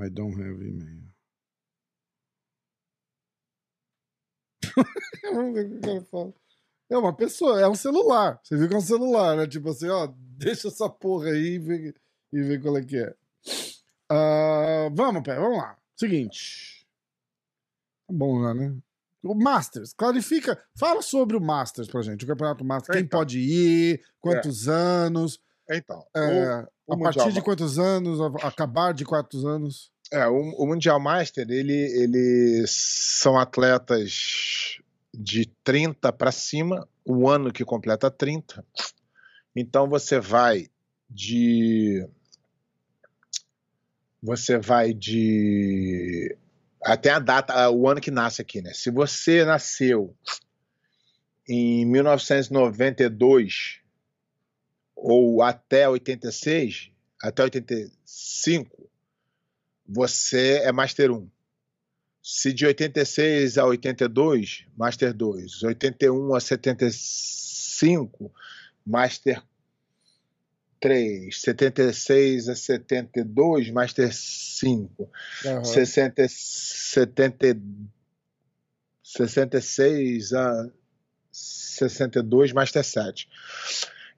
[0.00, 1.02] I don't have email.
[5.32, 6.34] Vamos ver o
[6.90, 6.94] o.
[6.94, 8.40] É uma pessoa, é um celular.
[8.42, 9.46] Você viu que é um celular, né?
[9.46, 11.94] Tipo assim, ó, deixa essa porra aí e vê,
[12.32, 13.14] e vê qual é que é.
[14.08, 15.76] Ah, vamos, pé, vamos lá.
[15.96, 16.86] Seguinte.
[18.08, 18.74] Tá bom né?
[19.22, 22.96] O Masters, clarifica, fala sobre o Masters pra gente, o Campeonato Masters.
[22.96, 23.20] Quem Então.
[23.20, 25.38] pode ir, quantos anos,
[25.70, 29.92] então, é, o a Mundial partir de quantos anos, acabar de quantos anos.
[30.10, 34.80] É, o, o Mundial Master, ele, ele são atletas
[35.22, 38.64] de 30 para cima, o ano que completa 30.
[39.54, 40.68] Então você vai
[41.08, 42.08] de
[44.22, 46.34] você vai de
[46.82, 48.72] até a data, o ano que nasce aqui, né?
[48.72, 50.16] Se você nasceu
[51.46, 53.80] em 1992
[54.96, 56.90] ou até 86,
[57.22, 58.90] até 85,
[59.86, 61.28] você é Master 1.
[62.22, 65.62] Se de 86 a 82, Master 2.
[65.62, 68.32] 81 a 75,
[68.86, 69.42] Master
[70.80, 71.40] 3.
[71.40, 75.10] 76 a 72, Master 5.
[75.46, 75.64] Aham.
[75.64, 77.60] 60, 70,
[79.02, 80.70] 66 a
[81.32, 83.28] 62, Master 7.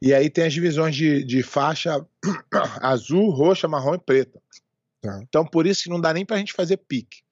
[0.01, 2.05] E aí tem as divisões de, de faixa
[2.83, 4.43] azul, roxa, marrom e preta.
[5.01, 5.21] Tá.
[5.23, 7.23] Então, por isso que não dá nem pra gente fazer pique.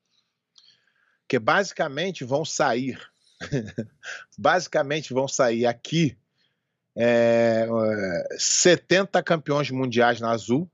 [1.30, 3.00] Porque basicamente vão sair.
[4.36, 6.18] basicamente vão sair aqui
[6.96, 7.68] é,
[8.32, 10.68] é, 70 campeões mundiais na azul,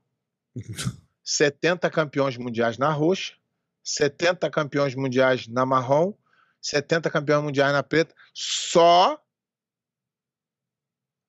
[1.23, 3.35] 70 campeões mundiais na roxa,
[3.83, 6.11] 70 campeões mundiais na marrom,
[6.59, 9.23] 70 campeões mundiais na preta, só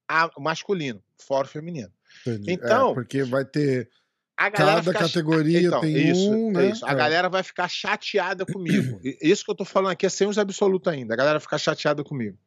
[0.08, 1.92] a masculino, fora o feminino.
[2.26, 2.52] Entendi.
[2.52, 3.90] Então, É, porque vai ter.
[4.40, 6.70] A galera Cada categoria Então, tem isso, um, é né?
[6.70, 6.86] isso.
[6.86, 6.94] A É.
[6.94, 9.00] galera vai ficar chateada comigo.
[9.20, 11.12] Isso que eu tô falando aqui é sem os absolutos ainda.
[11.14, 12.38] A galera fica chateada comigo.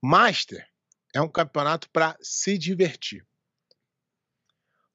[0.00, 0.64] Master
[1.12, 3.26] é um campeonato pra se divertir.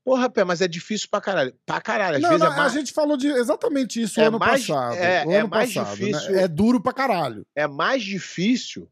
[0.06, 1.54] Porra, pé, mas é difícil pra caralho.
[1.66, 2.16] Pra caralho.
[2.16, 4.66] Às não, vezes não, é mais, a gente falou de exatamente isso É ano mais-
[4.66, 4.96] passado.
[4.96, 6.44] é- o é ano mais passado, difícil- né?
[6.44, 7.46] É duro pra caralho.
[7.54, 8.90] é mais difícil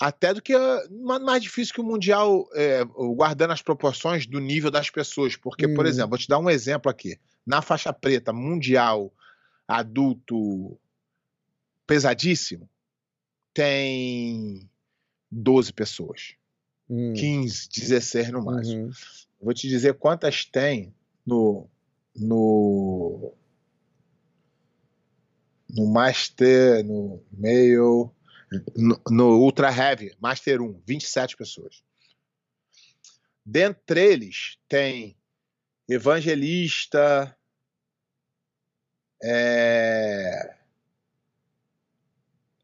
[0.00, 0.54] até do que
[1.02, 5.34] ma- mais difícil que o mundial é, guardando as proporções do nível das pessoas.
[5.36, 5.88] Porque por Hum.
[5.88, 7.18] exemplo vou te dar um exemplo aqui.
[7.46, 9.12] Na faixa preta mundial
[9.66, 10.78] adulto
[11.86, 12.68] pesadíssimo
[13.52, 14.68] tem
[15.30, 16.34] 12 pessoas.
[16.88, 18.84] Hum, 15 16 no máximo.
[18.86, 18.90] Uhum.
[19.42, 20.94] vou te dizer quantas tem
[21.26, 21.66] no
[22.16, 23.32] no
[25.70, 28.10] no Master, no Male,
[28.76, 31.82] no, no Ultra Heavy, Master 1, 27 pessoas.
[33.44, 35.16] Dentre eles tem
[35.88, 37.34] Evangelista,
[39.22, 40.54] é,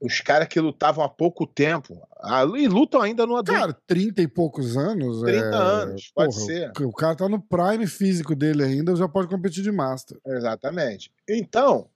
[0.04, 3.58] os caras que lutavam há pouco tempo ah, e lutam ainda no adulto.
[3.58, 5.22] Cara, 30 e poucos anos.
[5.22, 5.54] 30 é...
[5.54, 6.72] anos, pode Porra, ser.
[6.78, 10.18] O, o cara tá no prime físico dele ainda, já pode competir de Master.
[10.26, 11.10] Exatamente.
[11.26, 11.88] Então,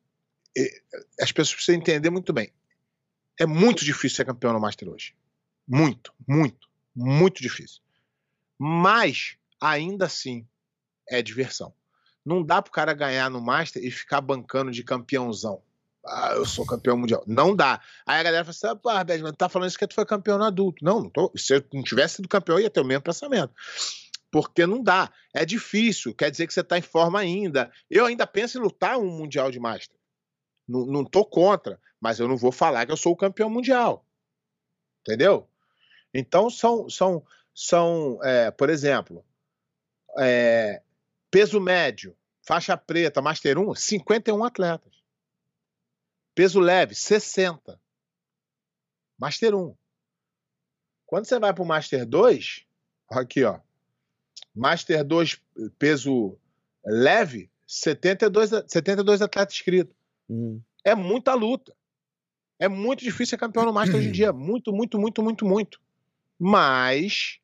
[0.57, 0.71] e-
[1.21, 2.51] as pessoas precisam entender muito bem.
[3.39, 5.15] É muito difícil ser campeão no Master hoje.
[5.67, 7.81] Muito, muito, muito difícil.
[8.59, 10.47] Mas, ainda assim,
[11.09, 11.73] é diversão.
[12.25, 15.63] Não dá pro cara ganhar no Master e ficar bancando de campeãozão.
[16.05, 17.23] Ah, eu sou campeão mundial.
[17.27, 17.81] Não dá.
[18.07, 20.39] Aí a galera fala assim: ah, mas tu tá falando isso que tu foi campeão
[20.39, 20.85] no adulto.
[20.85, 21.31] Não, não tô.
[21.37, 23.53] Se eu não tivesse sido campeão, ia ter o mesmo pensamento.
[24.31, 25.11] Porque não dá.
[25.35, 26.15] É difícil.
[26.15, 27.71] Quer dizer que você tá em forma ainda.
[27.91, 29.98] Eu ainda penso em lutar um Mundial de Master.
[30.69, 34.05] Não, não tô contra, mas eu não vou falar que eu sou o campeão mundial.
[35.01, 35.49] Entendeu?
[36.13, 39.25] Então são, são, são é, por exemplo,
[40.19, 40.83] é,
[41.31, 44.93] peso médio, faixa preta, Master 1, 51 atletas.
[46.35, 47.81] Peso leve, 60.
[49.19, 49.77] Master 1.
[51.07, 52.65] Quando você vai para o Master 2,
[53.11, 53.59] aqui, ó.
[54.55, 55.41] Master 2,
[55.79, 56.39] peso
[56.85, 59.98] leve, 72, a- 72 atletas inscritos.
[60.85, 61.75] É muita luta.
[62.61, 64.33] É muito difícil ser campeão no Master hoje em dia.
[64.35, 65.81] Muito, muito, muito, muito, muito.
[66.39, 67.39] Mas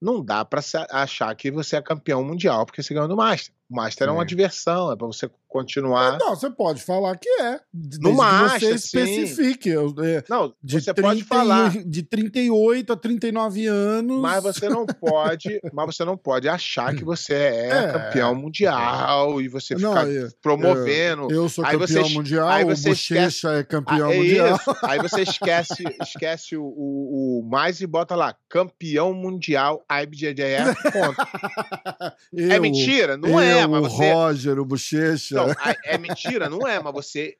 [0.00, 3.52] não dá se achar que você é campeão mundial porque você ganhou no Master.
[3.68, 4.26] O Master é, uma É.
[4.26, 6.18] diversão, é pra você continuar.
[6.18, 7.58] Não, você pode falar que é.
[8.00, 8.98] No que você sim.
[8.98, 9.68] especifique.
[9.70, 14.20] Eu- é, Não, de você 30 pode falar, De 38 a 39 anos.
[14.20, 17.92] mas você não pode, mas você não pode achar que você é, É.
[17.92, 21.30] campeão mundial e você Não, ficar eu, promovendo.
[21.32, 24.56] eu sou Aí campeão você- mundial, aí o você Bochecha é campeão Ah, é mundial.
[24.56, 24.76] isso.
[24.84, 31.16] Aí você esquece, esquece o, o, o mais e bota lá, campeão mundial IBJJF, ponto.
[32.36, 33.16] É Eu, mentira?
[33.16, 34.12] Não é, eu, mas o você...
[34.12, 35.37] Roger, o Bochecha.
[35.46, 36.48] Não, é mentira?
[36.48, 37.36] Não é, mas você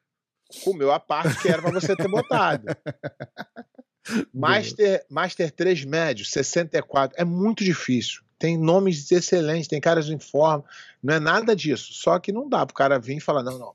[0.63, 2.67] comeu a parte que era pra você ter botado.
[4.33, 7.15] Master, Master 3 médio, 64.
[7.19, 8.23] É muito difícil.
[8.39, 10.65] Tem nomes excelentes, tem caras em forma.
[11.03, 11.93] Não é nada disso.
[11.93, 13.75] Só que não dá pro cara vir e falar: não, não,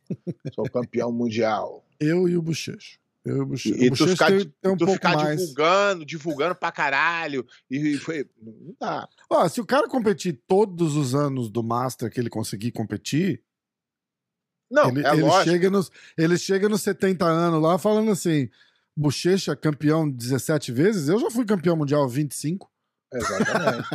[0.53, 1.85] sou campeão mundial.
[1.99, 2.97] Eu e o Bochecha.
[3.25, 3.75] Eu e o Bochecha.
[3.75, 5.39] E, o tu ficar, tem, tem um tu ficar mais.
[5.39, 7.45] divulgando, divulgando pra caralho.
[7.69, 8.25] E foi.
[8.41, 9.07] Não dá.
[9.29, 13.43] Ó, se o cara competir todos os anos do Master que ele conseguir competir,
[14.73, 15.51] Não, ele, é ele lógico.
[15.51, 18.49] chega nos, ele chega nos 70 anos lá falando assim:
[18.97, 22.67] Bochecha campeão 17 vezes, eu já fui campeão mundial 25.
[23.13, 23.87] Exatamente.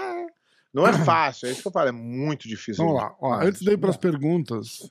[0.72, 2.82] não é fácil, é isso que eu falo, é muito difícil.
[2.82, 3.14] Vamos lá.
[3.20, 4.90] Ó, antes de ir para as perguntas,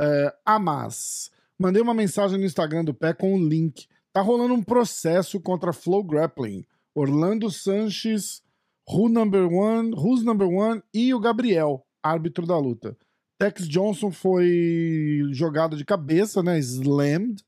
[0.00, 1.32] é, Amas.
[1.58, 3.88] Mandei uma mensagem no Instagram do pé com o link.
[4.12, 6.64] Tá rolando um processo contra Flow Grappling.
[6.94, 8.42] Orlando Sanches,
[8.88, 12.96] Who Number One, Who's Number One e o Gabriel, árbitro da luta.
[13.38, 16.58] Tex Johnson foi jogado de cabeça, né?
[16.58, 17.42] Slammed.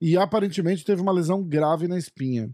[0.00, 2.50] E aparentemente teve uma lesão grave na espinha.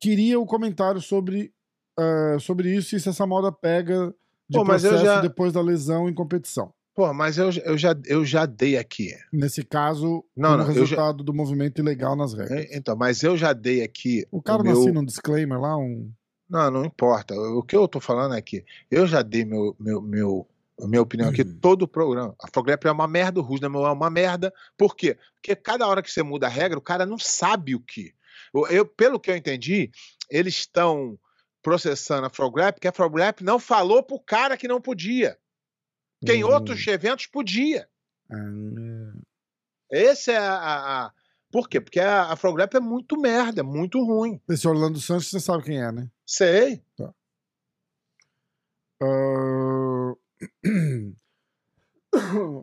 [0.00, 1.52] Queria o comentário sobre,
[1.98, 4.08] eh, sobre isso e se essa moda pega
[4.48, 6.72] de Pô, processo já- depois da lesão em competição.
[6.94, 9.14] Pô, mas eu, eu, já, eu já dei aqui.
[9.32, 12.66] Nesse caso, Não, não, resultado do movimento ilegal nas regras.
[12.66, 14.26] É, Então, mas eu já dei aqui.
[14.30, 14.80] O cara o não meu...
[14.82, 16.12] assina um disclaimer lá, um.
[16.50, 17.34] Não, não importa.
[17.34, 20.46] O que eu tô falando é que eu já dei meu, meu, meu,
[20.80, 21.58] a minha opinião aqui Uhum.
[21.60, 22.34] todo o programa.
[22.42, 24.52] A Frograp é uma merda, o Rusnam é uma merda.
[24.76, 25.18] Por quê?
[25.34, 28.14] Porque cada hora que você muda a regra, o cara não sabe o que.
[28.54, 29.90] Eu, eu- pelo que eu entendi,
[30.30, 31.18] eles estão
[31.62, 35.38] processando a Frograp porque a Frograp não falou pro cara que não podia.
[36.20, 36.48] Porque em Hum.
[36.48, 37.88] outros eventos podia.
[38.30, 38.36] Ah,
[39.90, 40.52] Esse é a.
[40.54, 41.12] a- a-
[41.50, 41.80] Por quê?
[41.82, 44.40] Porque a, a Frograp é muito merda, é muito ruim.
[44.48, 46.08] Esse Orlando Santos, você sabe quem é, né?
[46.24, 46.82] Sei.
[49.02, 50.14] Ah,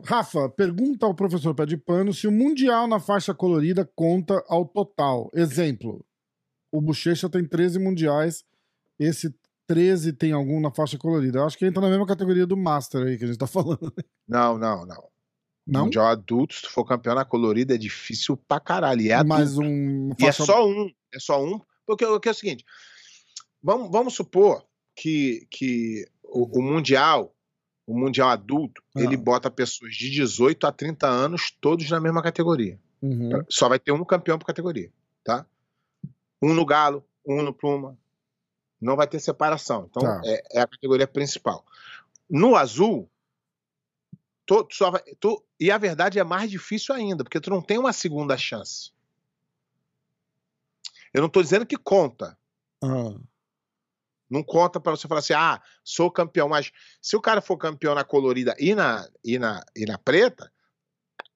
[0.04, 4.64] Rafa, pergunta ao professor Pé de Pano se o Mundial na faixa colorida conta ao
[4.64, 5.30] total.
[5.34, 6.04] Exemplo:
[6.70, 8.44] o Bochecha tem 13 mundiais,
[8.98, 9.34] esse
[9.66, 11.38] 13 tem algum na faixa colorida.
[11.38, 13.92] Eu acho que entra na mesma categoria do Master aí que a gente tá falando.
[14.26, 15.10] Não, não, não.
[15.66, 15.84] Não?
[15.84, 19.02] Mundial adulto, se tu for campeão na colorida, é difícil pra caralho.
[19.02, 19.28] E é adulto.
[19.28, 20.10] Mais um.
[20.18, 20.90] E é só um.
[21.14, 21.60] É só um.
[21.86, 22.64] Porque, porque é o seguinte:
[23.62, 24.64] vamos, vamos supor
[24.96, 27.34] que, que o, o Mundial,
[27.90, 29.00] o Mundial adulto, Ah.
[29.00, 32.78] ele bota pessoas de 18 a 30 anos, todos na mesma categoria.
[33.02, 33.44] Uhum.
[33.48, 34.92] Só vai ter um campeão por categoria,
[35.24, 35.44] tá?
[36.40, 37.98] Um no Galo, um no Pluma.
[38.80, 39.86] Não vai ter separação.
[39.90, 40.20] Então, Tá.
[40.24, 41.64] é, é a categoria principal.
[42.28, 43.10] No azul,
[44.46, 47.60] tu, tu só vai, tu, e a verdade é mais difícil ainda, porque tu não
[47.60, 48.92] tem uma segunda chance.
[51.12, 52.38] Eu não tô dizendo que conta.
[52.82, 53.14] Ah,
[54.30, 56.48] Não conta pra você falar assim, ah, sou campeão.
[56.48, 56.70] Mas
[57.02, 60.50] se o cara for campeão na colorida e na, e na, e na preta,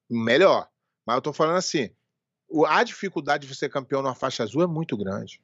[0.09, 0.67] melhor.
[1.05, 1.89] Mas eu tô falando assim,
[2.49, 5.41] o- a dificuldade de você ser campeão numa faixa azul é muito grande.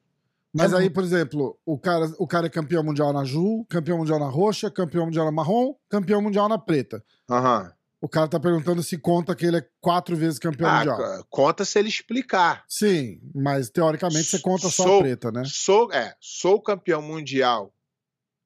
[0.54, 3.64] Mas É aí, muito- por exemplo, o cara, o cara é campeão mundial na azul,
[3.68, 7.02] campeão mundial na roxa, campeão mundial na marrom, campeão mundial na preta.
[7.30, 7.72] Aham.
[8.04, 11.24] O cara tá perguntando se conta que ele é quatro vezes campeão Ah, mundial.
[11.30, 12.64] conta se ele explicar.
[12.68, 15.44] Sim, mas teoricamente você conta só a Sou- preta, né?
[15.46, 17.72] Sou, é, sou campeão mundial.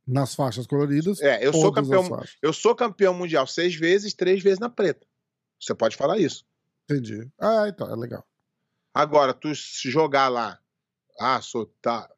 [0.06, 1.20] Nas faixas coloridas.
[1.22, 2.06] É, eu sou campeão,
[2.42, 5.06] eu sou campeão mundial seis vezes, três vezes na preta.
[5.58, 6.44] Você pode falar isso.
[6.84, 7.26] Entendi.
[7.40, 8.24] Ah, então, é legal.
[8.94, 10.60] Agora, tu se jogar lá,
[11.18, 12.08] ah, sou tá.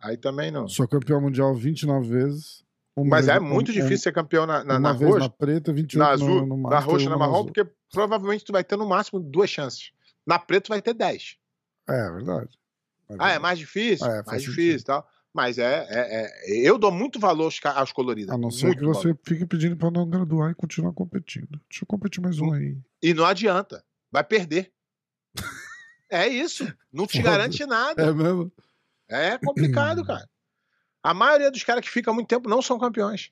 [0.00, 0.66] Aí também não.
[0.68, 2.64] Sou campeão mundial 29 vezes.
[3.04, 6.46] Mas é muito difícil ser campeão na, na, na roxa, na preta, 28 na azul,
[6.46, 9.50] no, no na roxa e na marrom, porque provavelmente tu vai ter no máximo duas
[9.50, 9.92] chances.
[10.26, 11.36] Na preta tu vai ter dez.
[11.88, 12.58] É, verdade.
[13.08, 13.38] Ah, é verdade.
[13.40, 14.06] mais difícil?
[14.06, 14.50] É, mais sentido.
[14.50, 15.08] difícil e tal.
[15.32, 18.34] Mas é, é, é- Eu dou muito valor aos, coloridos.
[18.34, 19.18] A não ser muito que você valor.
[19.24, 21.60] fique pedindo pra não graduar e continuar competindo.
[21.68, 22.76] Deixa eu competir mais um aí.
[23.02, 23.84] E não adianta.
[24.10, 24.72] Vai perder.
[26.10, 26.66] é isso.
[26.92, 27.30] Não te Foda.
[27.30, 28.02] garante nada.
[28.02, 28.50] É mesmo?
[29.08, 30.28] É complicado, cara.
[31.02, 33.30] A maioria dos caras que ficam muito tempo não são campeões.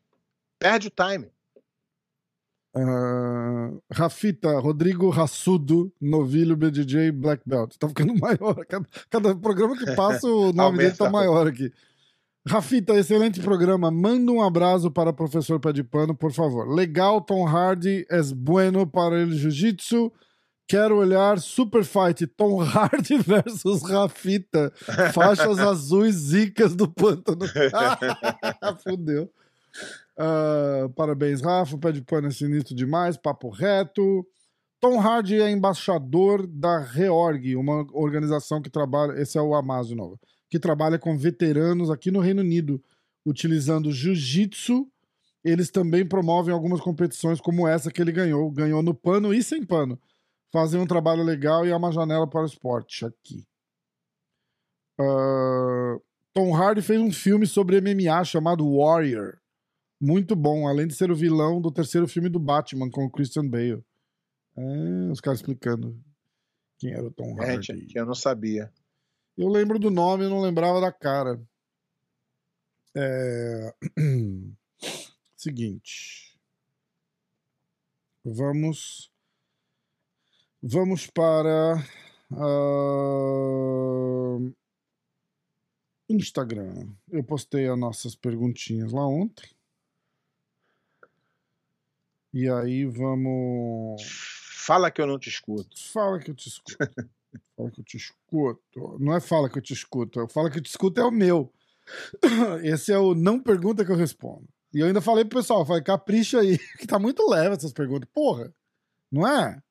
[0.58, 1.30] Perde o time.
[2.74, 7.74] Ah, Rafita, Rodrigo Rassudo, Novilho, BDJ, Black Belt.
[7.78, 8.66] Tá ficando maior.
[8.66, 11.72] Cada, cada programa que passa, o nome dele tá maior aqui.
[12.46, 13.90] Rafita, excelente programa.
[13.90, 16.68] Manda um abraço para o professor Pé de Pano, por favor.
[16.68, 20.12] Legal, Tom Hardy es bueno para el jiu-jitsu.
[20.68, 24.72] Quero olhar Super Fight Tom Hardy versus Rafita.
[25.14, 27.46] Faixas azuis zicas do pântano.
[28.82, 29.30] Fudeu.
[30.18, 31.78] Ah, parabéns, Rafa.
[31.78, 33.16] Pé de Pano é sinistro demais.
[33.16, 34.26] Papo reto.
[34.80, 39.20] Tom Hardy é embaixador da Reorg, uma organização que trabalha.
[39.20, 40.18] Esse é o Amaz de novo.
[40.50, 42.82] Que trabalha com veteranos aqui no Reino Unido,
[43.24, 44.86] utilizando jiu-jitsu.
[45.44, 48.50] Eles também promovem algumas competições como essa que ele ganhou.
[48.50, 49.98] Ganhou no pano e sem pano.
[50.52, 53.46] Fazem um trabalho legal e é uma janela para o esporte aqui.
[54.98, 55.98] Ah,
[56.32, 59.38] Tom Hardy fez um filme sobre MMA chamado Warrior.
[60.00, 63.48] Muito bom, além de ser o vilão do terceiro filme do Batman com o Christian
[63.48, 63.84] Bale.
[64.56, 65.98] É, os caras explicando
[66.78, 67.66] quem era o Tom É, Hardy.
[67.66, 68.72] gente, que eu não sabia.
[69.36, 71.40] Eu lembro do nome, eu não lembrava da cara.
[72.94, 73.74] É...
[75.36, 76.38] Seguinte.
[78.24, 79.10] Vamos.
[80.68, 81.76] Vamos para.
[82.32, 84.36] ah,
[86.10, 86.88] Instagram.
[87.08, 89.48] Eu postei as nossas perguntinhas lá ontem.
[92.34, 94.02] E aí vamos.
[94.66, 95.70] Fala que eu não te escuto.
[95.92, 96.76] Fala que eu te escuto.
[97.56, 98.98] fala que eu te escuto.
[98.98, 100.20] Não é fala que eu te escuto.
[100.20, 101.52] é Fala que eu te escuto é o meu.
[102.64, 104.48] Esse é o não pergunta que eu respondo.
[104.74, 108.08] E eu ainda falei pro pessoal, falei, capricha aí, que tá muito leve essas perguntas.
[108.12, 108.52] Porra,
[109.12, 109.62] não é?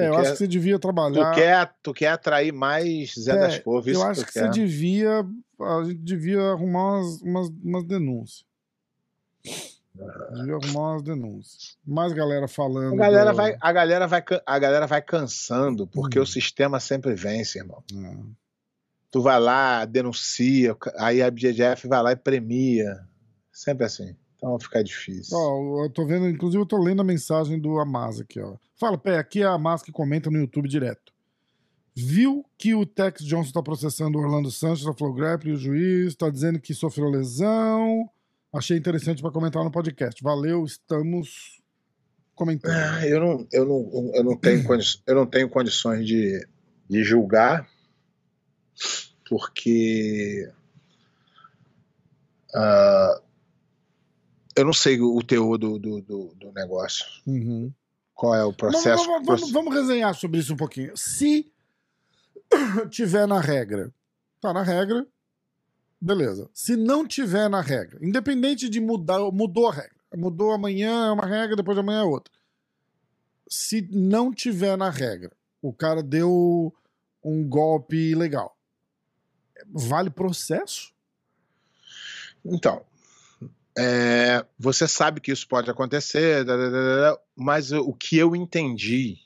[0.00, 1.34] Pé, eu Tu acho quer- que você devia Tu trabalhar.
[1.34, 3.94] quer, tu quer atrair mais Zé É, das Couves?
[3.94, 4.50] eu acho tu que você quer.
[4.50, 5.26] devia.
[5.60, 8.44] A gente devia arrumar umas, umas, umas denúncias.
[10.34, 11.78] Devia arrumar umas denúncias.
[11.86, 12.92] Mais galera falando.
[12.94, 16.22] A galera, do- vai, a, galera vai, a galera vai cansando, porque Hum.
[16.22, 17.82] o sistema sempre vence, irmão.
[17.94, 18.16] É.
[19.10, 23.00] Tu vai lá, denuncia, aí a BJF vai lá e premia.
[23.50, 24.14] Sempre assim.
[24.46, 25.36] Então fica difícil.
[25.36, 28.54] Ó, eu tô vendo, inclusive eu tô lendo a mensagem do Amaz aqui, ó.
[28.78, 31.12] Fala, pé, aqui é a Amaz que comenta no YouTube direto.
[31.96, 36.14] Viu que o Tex Johnson tá processando o Orlando Santos da Flow Grappling, o juiz
[36.14, 38.08] tá dizendo que sofreu lesão.
[38.52, 40.22] Achei interessante para comentar no podcast.
[40.22, 41.60] Valeu, estamos
[42.32, 42.72] comentando.
[42.72, 44.62] Ah, eu, não, eu, não, eu, não tenho
[45.08, 46.46] eu não tenho condições de,
[46.88, 47.68] de julgar,
[49.28, 50.48] porque
[52.54, 53.20] ah,
[54.56, 57.04] eu não sei o teor do, do, do, do negócio.
[57.26, 57.72] Uhum.
[58.14, 59.04] Qual é o Vamos, processo?
[59.04, 60.96] vamos, vamos, vamos resenhar sobre isso um pouquinho.
[60.96, 61.52] Se
[62.90, 63.92] tiver na regra,
[64.40, 65.06] tá na regra,
[66.00, 66.48] beleza.
[66.54, 69.96] Se não tiver na regra, independente de mudar, mudou a regra.
[70.14, 72.32] Mudou amanhã é uma regra, depois de amanhã é outra.
[73.48, 76.74] Se não tiver na regra, o cara deu
[77.22, 78.56] um golpe ilegal.
[79.68, 80.94] Vale processo?
[82.44, 82.84] Então,
[83.78, 86.44] é, você sabe que isso pode acontecer,
[87.34, 89.18] mas o que eu entendi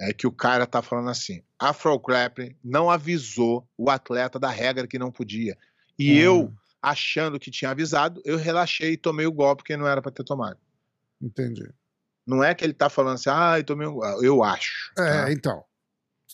[0.00, 4.86] é que o cara tá falando assim: Afro Grappling não avisou o atleta da regra
[4.86, 5.56] que não podia.
[5.98, 9.86] E Ah, eu, achando que tinha avisado, eu relaxei e tomei o golpe que não
[9.86, 10.58] era para ter tomado.
[11.20, 11.68] Entendi.
[12.26, 14.24] Não é que ele tá falando assim, ah, eu tomei um golpe.
[14.24, 14.92] Eu acho.
[14.98, 15.32] É, tá?
[15.32, 15.64] então.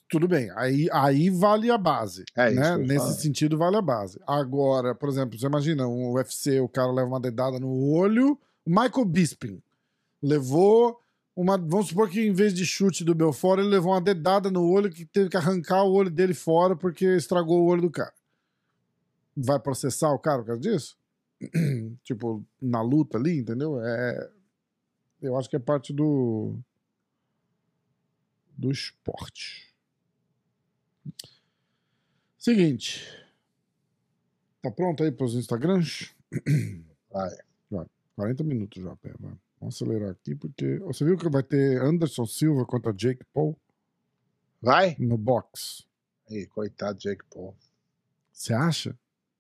[0.08, 0.50] Tudo bem.
[0.56, 2.24] Aí, aí vale a base.
[2.36, 2.76] É isso né?
[2.78, 3.12] Nesse falo.
[3.14, 4.20] sentido, vale a base.
[4.26, 8.38] Agora, por exemplo, você imagina um UFC, o cara leva uma dedada no olho.
[8.64, 9.62] O Michael Bisping
[10.22, 11.00] levou
[11.34, 11.56] uma.
[11.58, 14.90] Vamos supor que em vez de chute do Belfort, ele levou uma dedada no olho
[14.90, 18.12] que teve que arrancar o olho dele fora porque estragou o olho do cara.
[19.36, 20.96] Vai processar o cara por causa disso?
[22.04, 23.80] tipo, na luta ali, entendeu?
[23.82, 24.30] É.
[25.20, 26.56] Eu acho que é parte do.
[28.56, 29.73] do esporte.
[32.38, 33.02] Seguinte.
[34.62, 36.14] Tá pronto aí pros Instagrams?
[37.10, 37.36] Vai.
[38.16, 39.12] 40 minutos já, pé.
[39.18, 39.32] Vai.
[39.60, 40.78] Vamos acelerar aqui, porque.
[40.80, 43.58] Você viu que vai ter Anderson Silva contra Jake Paul
[44.60, 44.94] Vai?
[44.98, 45.84] no box?
[46.30, 47.54] Ih, coitado Jake Paul.
[48.32, 48.96] Você acha?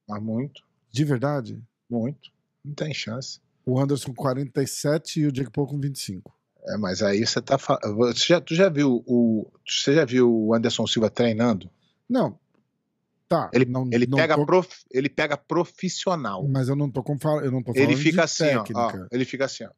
[0.08, 1.62] Mas muito, De verdade?
[1.88, 2.32] muito.
[2.64, 3.40] Não tem chance.
[3.64, 6.34] O Anderson com 47 e o Jake Paul com 25.
[6.66, 7.94] É, mas aí você tá falando.
[7.96, 9.50] Você já, tu já viu o.
[9.66, 11.70] Você já viu o Anderson Silva treinando?
[12.08, 12.38] Não.
[13.28, 13.50] Tá.
[13.52, 16.46] Ele, não, ele, não pega tô- prof- ele pega profissional.
[16.48, 19.24] Mas eu não tô com eu não tô falando Ele fica assim, ó, ó, Ele
[19.24, 19.70] fica assim, ó.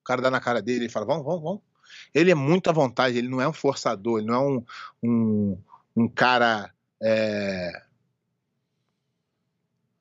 [0.00, 1.60] O cara dá na cara dele e fala: vamos, vamos, vamos.
[2.14, 4.64] Ele é muito à vontade, ele não é um forçador, ele não é um,
[5.02, 5.58] um,
[5.96, 6.72] um cara
[7.02, 7.82] é,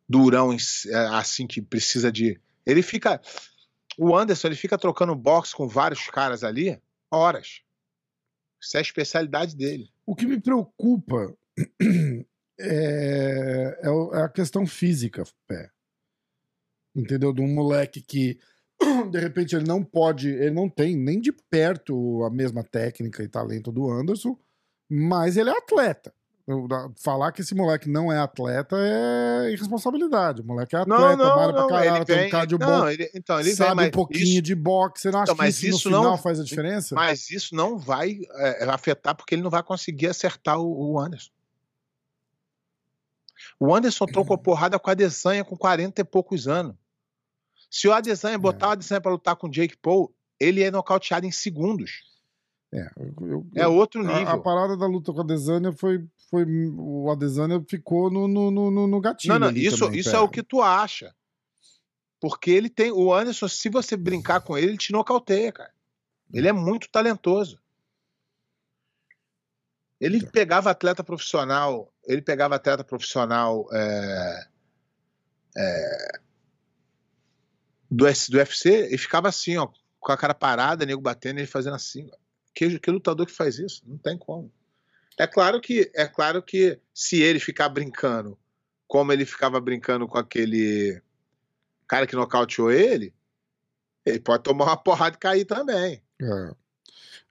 [0.08, 2.40] durão é, assim que precisa de.
[2.66, 3.22] Ele fica.
[3.98, 6.80] O Anderson, ele fica trocando boxe com vários caras ali
[7.12, 7.62] horas.
[8.62, 9.90] Isso é a especialidade dele.
[10.06, 11.36] O que me preocupa
[12.60, 15.72] é, é é a questão física, pé.
[16.96, 17.34] Entendeu?
[17.34, 18.40] De um moleque que
[19.12, 23.28] de repente ele não pode, ele não tem nem de perto a mesma técnica e
[23.28, 24.38] talento do Anderson,
[24.90, 26.14] mas ele é atleta.
[27.04, 30.42] Falar que esse moleque não é atleta é irresponsabilidade.
[30.42, 33.50] O moleque é atleta, malha pra caralho, tem um cardio não, bom, ele, então, ele
[33.50, 35.02] vem, sabe mas um pouquinho isso- de boxe.
[35.02, 36.96] Você não acha Então, mas que isso, isso no não- final faz a diferença?
[36.96, 41.32] Mas isso não vai é, afetar porque ele não vai conseguir acertar o, o Anderson.
[43.60, 46.76] O Anderson trocou porrada com a Adesanya com 40 e poucos anos.
[47.70, 51.26] Se o Adesanya botar o Adesanya pra lutar com o Jake Paul, ele é nocauteado
[51.26, 52.04] em segundos.
[52.74, 52.90] É,
[53.22, 54.34] eu- É outro A- nível.
[54.34, 56.06] A, parada da luta com a Adesanya foi.
[56.30, 56.46] foi
[56.76, 59.34] o Adesanya ficou no, no, no, no- gatilho.
[59.40, 61.16] não, não, isso, também, isso é o que tu acha.
[62.20, 62.92] Porque ele tem.
[62.92, 65.72] O Anderson, se você brincar com ele, ele te nocauteia, cara.
[66.34, 67.58] Ele é muito talentoso.
[70.00, 70.30] Ele Tá.
[70.32, 74.48] pegava atleta profissional, ele pegava atleta profissional é,
[75.58, 76.20] é,
[77.90, 79.68] do, do UFC e ficava assim, ó,
[80.00, 82.10] com a cara parada, nego batendo, ele fazendo assim.
[82.58, 83.84] Que, que lutador que faz isso?
[83.86, 84.52] Não tem como.
[85.20, 88.36] É claro que é claro que se ele ficar brincando
[88.88, 91.00] como ele ficava brincando com aquele
[91.88, 93.14] cara que nocauteou ele,
[94.04, 96.02] ele pode tomar uma porrada e cair também.
[96.20, 96.56] É.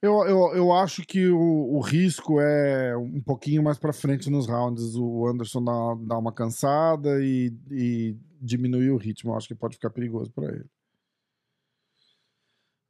[0.01, 4.47] Eu, eu, eu acho que o, o risco é um pouquinho mais pra frente nos
[4.47, 4.95] rounds.
[4.95, 5.73] O Anderson dá,
[6.07, 9.33] dá uma cansada e, e diminuir o ritmo.
[9.33, 10.67] Eu acho que pode ficar perigoso pra ele.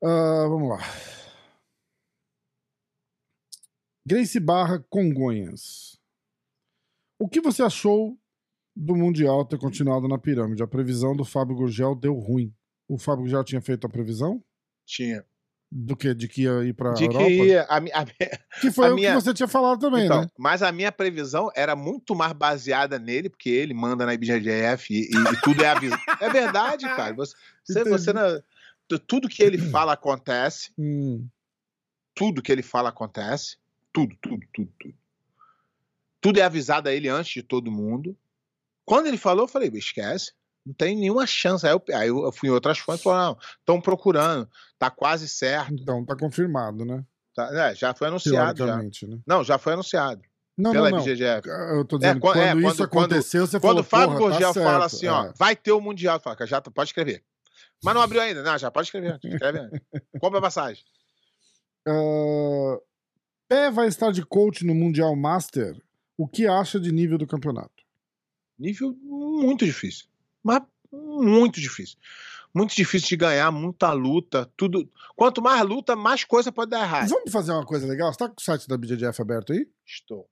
[0.03, 0.81] Ah, vamos lá.
[4.07, 5.99] Grace Barra Congonhas.
[7.19, 8.17] O que você achou
[8.75, 10.63] do Mundial ter continuado na pirâmide?
[10.63, 12.55] A previsão do Fábio Gurgel deu ruim.
[12.89, 14.43] O Fábio Gurgel tinha feito a previsão?
[14.87, 15.25] Tinha.
[15.73, 16.15] Do que?
[16.15, 17.25] De que ia ir pra De Europa?
[17.25, 18.05] que ia, a, a
[18.61, 20.29] Que foi a o minha- que você tinha falado também, então, né?
[20.39, 25.01] mas a minha previsão era muito mais baseada nele, porque ele manda na IBGF e,
[25.01, 26.01] e- e tudo é avisado.
[26.23, 27.13] é verdade, cara.
[27.15, 27.35] Você,
[27.67, 28.13] você, você
[29.09, 31.27] tudo que ele fala acontece, Hum,
[32.15, 33.57] tudo que ele fala acontece,
[33.97, 34.95] tudo, tudo, tudo, tudo.
[36.21, 38.17] Tudo é avisado a ele antes de todo mundo.
[38.85, 40.33] Quando ele falou, eu falei, esquece.
[40.65, 41.65] Não tem nenhuma chance.
[41.67, 45.29] Aí eu, aí eu fui em outras fontes e falei, não, estão procurando, tá quase
[45.29, 45.73] certo.
[45.75, 47.05] então, tá confirmado, né?
[47.35, 48.67] tá- é, já foi anunciado.
[48.67, 48.77] Já.
[48.77, 49.19] Né?
[49.27, 50.21] Não, já foi anunciado
[50.59, 51.05] Não, pela não, não.
[51.07, 51.49] IBGF.
[51.49, 54.19] Eu tô dizendo, quan- quando, é, isso quando- quando- aconteceu, você Quando o falou, Fábio
[54.19, 55.33] porra, Gurgel tá fala assim, ó, É.
[55.39, 57.23] vai ter o Mundial, fala, já tá- pode escrever.
[57.85, 58.43] Mas não abriu ainda.
[58.43, 59.19] Não, já pode escrever.
[59.23, 59.59] Escreve.
[60.21, 60.83] Compra a passagem.
[61.87, 62.79] Ah,
[63.49, 65.81] Pé vai estar de coach no Mundial Master.
[66.17, 67.85] O que acha de nível do campeonato?
[68.59, 70.07] Nível muito difícil.
[70.43, 71.97] Mas muito difícil.
[72.55, 74.91] Muito difícil de ganhar, muita luta, tudo.
[75.15, 77.09] Quanto mais luta, mais coisa pode dar errado.
[77.09, 78.11] Vamos fazer uma coisa legal?
[78.13, 79.69] Você tá com o site da BJJF aberto aí?
[79.85, 80.27] Estou.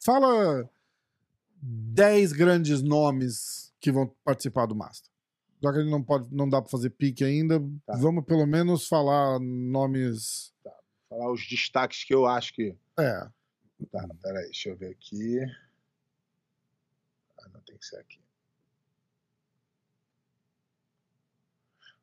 [0.00, 0.68] Fala
[1.62, 5.10] 10 grandes nomes que vão participar do Master.
[5.62, 7.96] Já que ele não, pode, não dá pra fazer pique ainda, Tá.
[7.96, 10.52] vamos pelo menos falar nomes.
[11.08, 12.76] Falar os destaques que eu acho que.
[12.98, 13.20] É.
[13.92, 15.40] Tá, peraí, deixa eu ver aqui.
[17.38, 18.20] Ah, não tem que ser aqui.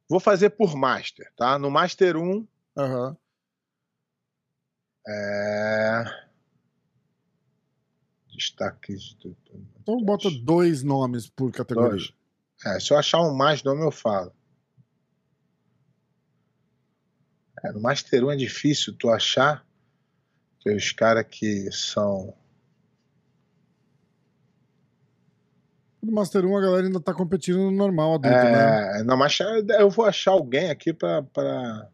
[0.07, 1.57] Vou fazer por Master, tá?
[1.57, 2.47] No Master 1,
[2.77, 3.17] Aham.
[5.07, 6.03] É...
[8.33, 9.13] Destaques.
[9.15, 9.35] Do...
[9.81, 11.91] Então bota dois nomes por categoria.
[11.91, 12.13] Dois.
[12.65, 14.33] É, se eu achar um mais nome, eu falo.
[17.63, 19.65] É, no Master 1 é difícil tu achar
[20.59, 22.35] que os caras que são.
[26.01, 28.99] No Master 1 a galera ainda tá competindo no normal adulto, né?
[28.99, 29.37] É, não, mas
[29.79, 31.23] eu vou achar alguém aqui pra.
[31.23, 31.89] pra...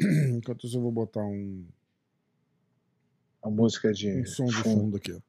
[0.00, 1.66] Enquanto isso eu vou botar um,
[3.42, 4.20] A música de.
[4.20, 4.80] um som de fundo.
[4.80, 5.20] fundo aqui, ó.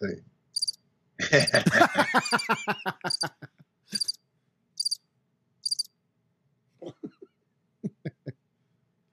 [0.00, 0.29] Peraí.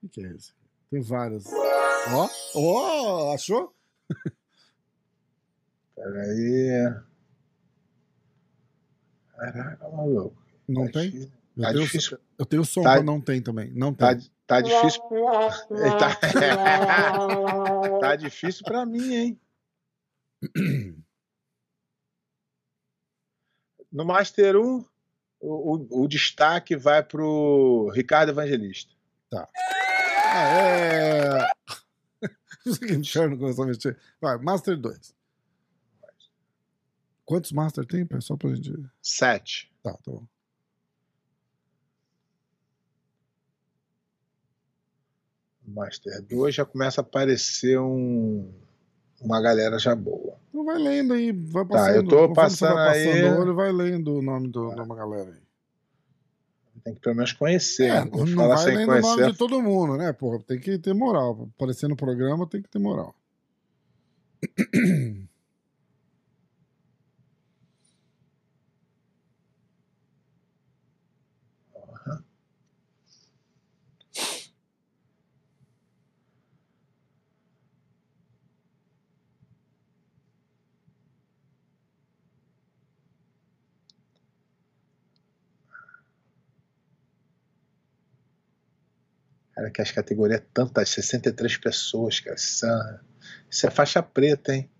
[0.02, 0.52] O que, é esse?
[0.90, 1.44] Tem várias.
[1.52, 3.74] Ó, ó, achou?
[5.94, 6.94] Peraí.
[9.36, 10.36] Caraca, maluco.
[10.68, 11.10] Não Tá tem?
[11.10, 11.32] difícil.
[11.56, 12.18] Eu Tá tenho, difícil.
[12.38, 13.70] eu tenho som Tá- não tem também.
[13.72, 14.30] Não Tá, tem.
[14.46, 15.02] tá difícil.
[15.98, 16.14] Tá,
[18.00, 19.40] tá difícil pra mim, hein?
[23.90, 24.86] No Master 1, o,
[25.40, 28.92] o, o destaque vai pro Ricardo Evangelista.
[29.32, 29.48] Ah,
[30.38, 31.48] é.
[32.64, 33.98] Não sei que inferno começou a mexer.
[34.20, 35.14] Vai, Master 2.
[37.24, 38.38] Quantos Master tem, pessoal?
[38.38, 38.72] Pra gente.
[39.02, 39.72] 7.
[39.82, 40.26] Tá, tá bom.
[45.66, 48.50] Master 2 já começa a aparecer um,
[49.20, 50.36] uma galera já boa.
[50.48, 51.92] Então vai lendo aí, vai passando.
[51.92, 53.24] Tá, eu tô passando vai aí.
[53.24, 55.48] o olho, vai lendo o nome do, de uma galera aí.
[56.84, 57.90] Tem que pelo menos conhecer.
[57.90, 58.10] É, né?
[58.12, 59.32] Não falar vai sem lendo o nome conhecer.
[59.32, 60.12] de todo mundo, né?
[60.12, 61.48] Porra, tem que ter moral.
[61.54, 63.14] Aparecer no programa tem que ter moral.
[89.58, 92.36] Cara, que as categorias tantas, 63 pessoas, cara.
[92.36, 93.00] Isso é,
[93.50, 94.70] isso é faixa preta, hein?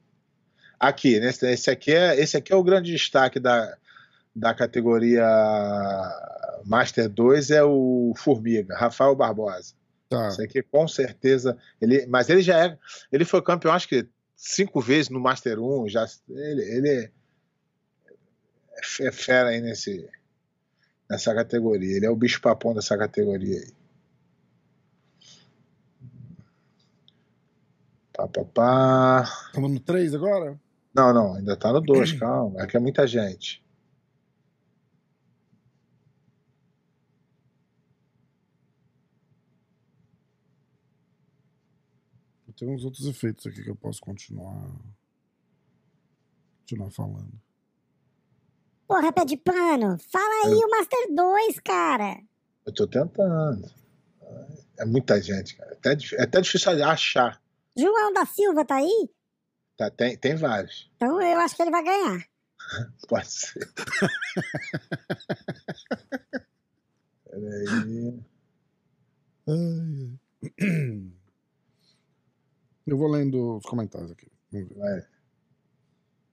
[0.79, 3.77] Aqui, nesse, esse, aqui é, esse aqui é o grande destaque da,
[4.33, 5.27] da categoria
[6.65, 9.75] Master 2, é o Formiga, Rafael Barbosa.
[10.09, 10.29] Tá.
[10.29, 11.59] Isso aqui com certeza.
[11.81, 12.79] Ele, mas ele já é.
[13.11, 14.07] Ele foi campeão, acho que
[14.37, 15.89] cinco vezes no Master 1.
[15.89, 17.11] Já, ele, ele
[19.01, 20.09] é fera aí nesse,
[21.11, 21.97] nessa categoria.
[21.97, 23.78] Ele é o bicho papão dessa categoria aí.
[28.19, 29.23] Pá, pá, pá.
[29.47, 30.61] Estamos no 3 agora?
[30.93, 32.61] Não, não, ainda tá no 2, calma.
[32.61, 33.65] É que é muita gente.
[42.57, 44.69] Tem uns outros efeitos aqui que eu posso continuar.
[46.63, 47.41] Continuar falando.
[48.89, 52.21] Porra, pé de pano, fala aí o Master 2, cara.
[52.67, 53.71] Eu tô tentando.
[54.77, 55.71] É muita gente, cara.
[55.71, 57.41] É até, é até difícil achar.
[57.79, 59.09] João da Silva tá aí?
[59.77, 60.91] Tá, tem, tem vários.
[60.97, 62.27] Então eu acho que ele vai ganhar.
[63.09, 63.73] Pode ser.
[67.25, 68.21] Peraí.
[69.49, 70.19] Ai.
[72.87, 74.27] Eu vou lendo os comentários aqui.
[74.51, 75.09] Vamos ver.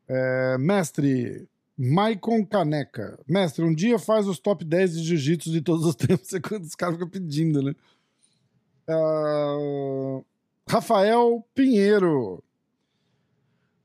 [0.08, 3.20] É, mestre Maicon Caneca.
[3.28, 6.32] Mestre, um dia faz os top 10 de jiu-jitsu de todos os tempos.
[6.34, 7.76] É quando os caras ficam pedindo, né?
[8.88, 10.22] Ah,
[10.70, 12.44] Rafael Pinheiro.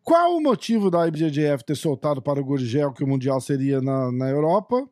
[0.02, 4.10] Qual o motivo da IBJJF ter soltado para o Gurgel que o Mundial seria na,
[4.10, 4.88] na Europa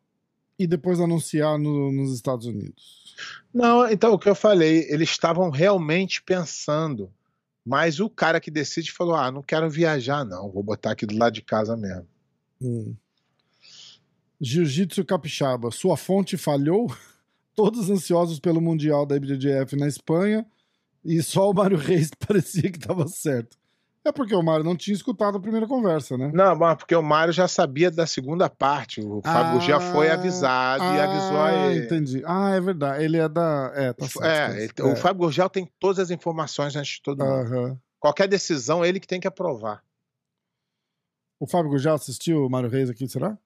[0.59, 3.17] e depois anunciar no- nos Estados Unidos?
[3.53, 7.11] Não, então o que eu falei, eles estavam realmente pensando.
[7.65, 10.51] Mas o cara que decide falou: ah, não quero viajar, não.
[10.51, 12.07] Vou botar aqui do lado de casa mesmo.
[12.61, 12.95] Hum.
[14.41, 15.71] Jiu-Jitsu Capixaba.
[15.71, 16.87] Sua fonte falhou?
[17.57, 20.47] Todos ansiosos pelo Mundial da IBJJF na Espanha
[21.17, 23.57] e só o Mário Reis parecia que estava certo.
[24.05, 26.31] É porque o Mário não tinha escutado a primeira conversa, né?
[26.33, 29.01] Não, mas porque o Mário já sabia da segunda parte.
[29.03, 31.85] O Fábio já foi avisado e avisou a Ah, ele.
[31.85, 32.23] entendi.
[32.25, 33.05] Ah, é verdade.
[33.05, 33.71] Ele é da.
[33.75, 34.25] É, tá certo.
[34.25, 34.87] É, tá ele- certo.
[34.87, 37.53] o Fábio Gurgel tem todas as informações antes de todo mundo.
[37.55, 37.79] Aham.
[38.01, 39.83] Qualquer decisão, ele que tem que aprovar.
[41.41, 43.37] O Fábio Gurgel assistiu o Mário Reis aqui, será?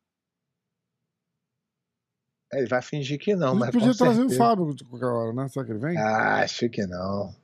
[2.52, 4.34] É, Ele vai fingir que não, mas gente podia trazer certeza.
[4.34, 5.48] o Fábio de qualquer hora, né?
[5.48, 5.96] Será que ele vem?
[5.98, 7.34] Ah, acho que não.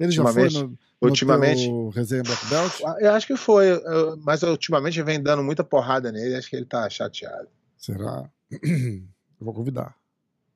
[0.00, 2.72] Ele já foi no, no ultimamente- teu resenha Black Belt?
[2.84, 6.56] Ah, Eu acho que foi, eu- mas ultimamente vem dando muita porrada nele, acho que
[6.56, 7.48] ele tá chateado.
[7.78, 8.28] Será?
[8.50, 9.94] Eu vou convidar.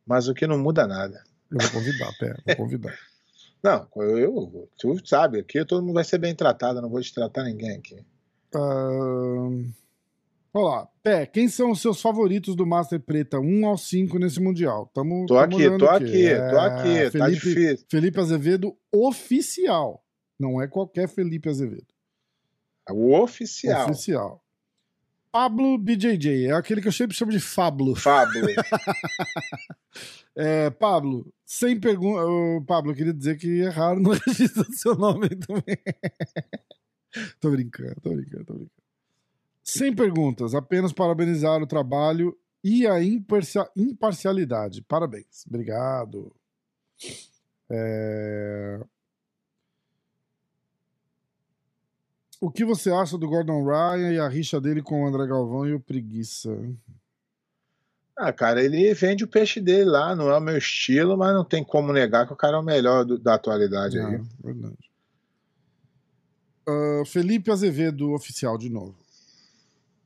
[0.06, 1.22] Mas o que não muda nada.
[1.50, 2.34] Eu vou convidar, pé.
[2.48, 2.94] Vou convidar.
[3.64, 7.00] Não, eu, eu- tu sabe, aqui todo mundo vai ser bem tratado, eu não vou
[7.00, 8.04] destratar ninguém aqui.
[8.54, 9.70] Ahn,
[10.56, 10.88] Olha lá.
[11.02, 14.88] Pé, quem são os seus favoritos do Master Preta 1 ao 5 nesse Mundial?
[14.94, 17.86] Tamo, Tô tamo aqui, tô aqui, tô É, aqui, tá Felipe, difícil.
[17.90, 20.04] Felipe Azevedo oficial.
[20.38, 21.86] Não é qualquer Felipe Azevedo.
[22.90, 23.90] O oficial.
[23.90, 24.44] Oficial.
[25.32, 26.46] Pablo BJJ.
[26.46, 27.94] É aquele que eu sempre chamo de Fablo.
[27.96, 28.46] Fábio.
[30.36, 32.20] É, Pablo, sem pergunta.
[32.66, 35.78] Pablo, eu queria dizer que é raro no registro do seu nome também.
[37.38, 38.83] tô brincando, tô brincando, tô brincando.
[39.64, 44.82] Sem perguntas, apenas parabenizar o trabalho e a imparcia- imparcialidade.
[44.82, 45.44] Parabéns.
[45.48, 46.30] Obrigado.
[47.70, 48.78] É,
[52.40, 55.66] O que você acha do Gordon Ryan e a rixa dele com o André Galvão
[55.66, 56.50] e o Preguiça?
[58.16, 61.44] Ah, cara, ele vende o peixe dele lá, não é o meu estilo, mas não
[61.44, 64.16] tem como negar que o cara é o melhor do- da atualidade aí.
[64.16, 64.90] Ah, verdade.
[66.68, 68.94] Ah, Felipe Azevedo, oficial, de novo.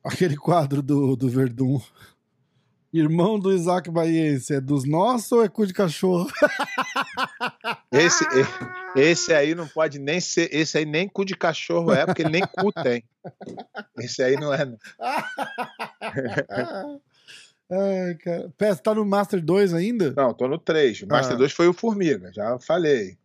[0.03, 1.79] Aquele quadro do, do Verdun.
[2.91, 6.27] Irmão do Isaac Baiense, é dos nossos ou é cu de cachorro?
[7.91, 8.25] Esse,
[8.95, 12.31] esse aí não pode nem ser, esse aí nem cu de cachorro é, porque ele
[12.31, 13.03] nem cu tem.
[13.97, 14.65] Esse aí não é.
[14.65, 14.77] não.
[17.71, 18.51] Ai, cara.
[18.57, 20.13] Pé, você tá no Master 2 ainda?
[20.15, 21.03] Não, tô no 3.
[21.03, 21.39] O Master Ah.
[21.39, 23.17] 2 foi o Formiga, já falei.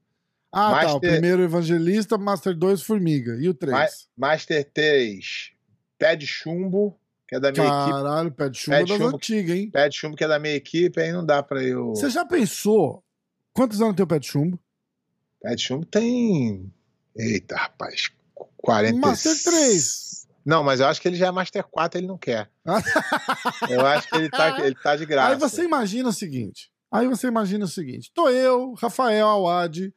[0.52, 0.78] Ah, tá.
[0.90, 3.36] O Master- primeiro Evangelista, Master 2, Formiga.
[3.40, 3.72] E o 3?
[4.16, 5.52] Ma- Master 3,
[6.04, 7.90] Pé de Chumbo, que é da minha equipe.
[7.90, 9.16] Caralho, pé de chuva Pé de das chumbo.
[9.16, 9.70] antigas, hein?
[9.70, 11.94] Pé de Chumbo, que é da minha equipe, aí não dá pra eu.
[11.94, 13.02] Você já pensou
[13.54, 14.60] quantos anos tem o pé de chumbo?
[15.40, 16.70] Pé de Chumbo tem.
[17.16, 18.10] Eita, rapaz.
[18.58, 18.98] 40.
[18.98, 20.26] Master 3.
[20.44, 22.50] Não, mas eu acho que ele já é Master 4, ele não quer.
[23.70, 25.32] Eu acho que ele tá, ele tá de graça.
[25.32, 26.70] Aí você imagina o seguinte.
[26.92, 29.90] Aí você imagina o seguinte: tô eu, Rafael Awad.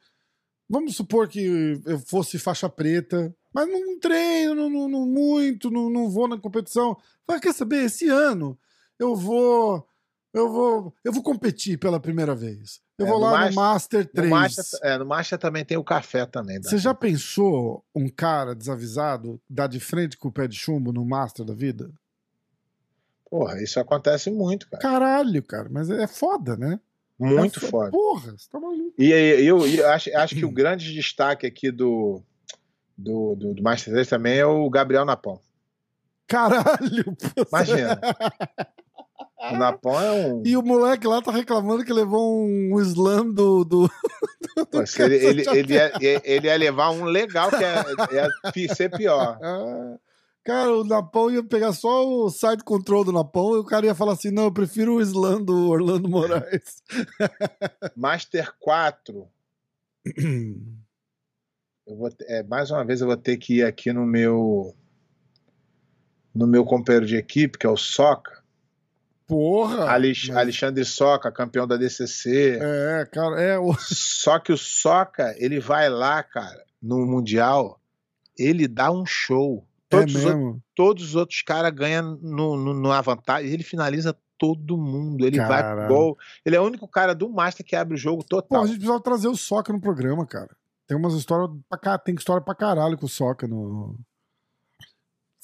[0.70, 3.34] Vamos supor que eu fosse faixa preta,
[3.66, 6.96] mas não treino não, não- muito, não, não vou na competição.
[7.26, 7.84] Vai, quer saber?
[7.84, 8.58] Esse ano
[8.98, 9.86] eu vou.
[10.32, 10.94] Eu vou.
[11.02, 12.80] Eu vou competir pela primeira vez.
[12.98, 14.28] Eu É, vou no lá Master- no Master 3.
[14.30, 16.60] No Master, é, no Master também tem o café também.
[16.62, 21.04] Você já pensou um cara desavisado dar de frente com o pé de chumbo no
[21.04, 21.90] Master da vida?
[23.30, 24.82] Porra, isso acontece muito, cara.
[24.82, 26.80] Caralho, cara, mas é foda, né?
[27.18, 27.90] Muito É fo- foda.
[27.90, 28.94] Porra, você tá maluco.
[28.98, 32.22] E aí, eu, eu acho, acho que o grande destaque aqui do,
[32.98, 35.40] do, do, do Master 3 também é o Gabriel Napão.
[36.26, 37.16] Caralho.
[37.48, 38.00] Imagina.
[39.38, 40.42] O Napão é um.
[40.44, 43.64] E o moleque lá tá reclamando que levou um slam do.
[43.64, 43.90] do...
[44.70, 45.92] Pô, se ele, ele, ele, ia,
[46.24, 47.84] ele ia levar um legal que é,
[48.56, 49.38] ia ser pior.
[49.40, 49.96] Ah,
[50.48, 53.94] Cara, o Napão ia pegar só o side control do Napão e o cara ia
[53.94, 56.82] falar assim: não, eu prefiro o slam do Orlando Moraes.
[57.94, 59.28] Master 4,
[61.88, 64.74] eu vou, é, mais uma vez eu vou ter que ir aqui no meu
[66.34, 68.38] no meu companheiro de equipe, que é o Soca,
[69.28, 69.90] Porra!
[69.90, 72.58] Alex- mas- Alexandre Soca, campeão da DCC.
[72.60, 73.58] É, cara, é.
[73.58, 73.74] O...
[73.78, 77.78] Só que o Soca, ele vai lá, cara, no Mundial,
[78.36, 79.66] ele dá um show.
[79.90, 83.50] Todos, é os, outros, todos os outros caras ganham no, no, na vantagem.
[83.50, 85.26] Ele finaliza todo mundo.
[85.26, 86.18] Ele vai pro gol.
[86.44, 88.62] Ele é o único cara do Master que abre o jogo Pô, total.
[88.62, 90.50] a gente precisava trazer o Soca no programa, cara.
[90.88, 94.00] Tem umas histórias pra tem história para caralho com o Soca no.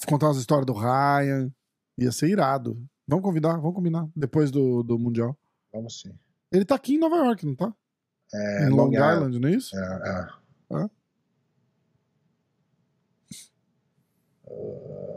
[0.08, 1.52] Contar umas histórias do Ryan.
[1.98, 2.82] Ia ser irado.
[3.06, 4.08] Vamos convidar, vamos combinar.
[4.16, 5.38] Depois do, do Mundial.
[5.70, 6.18] Vamos sim.
[6.50, 7.74] Ele tá aqui em Nova York, não tá?
[8.32, 9.76] É, em Long, Long Island, Island, não é isso?
[9.76, 10.28] É,
[10.72, 10.82] é.
[10.82, 10.90] é?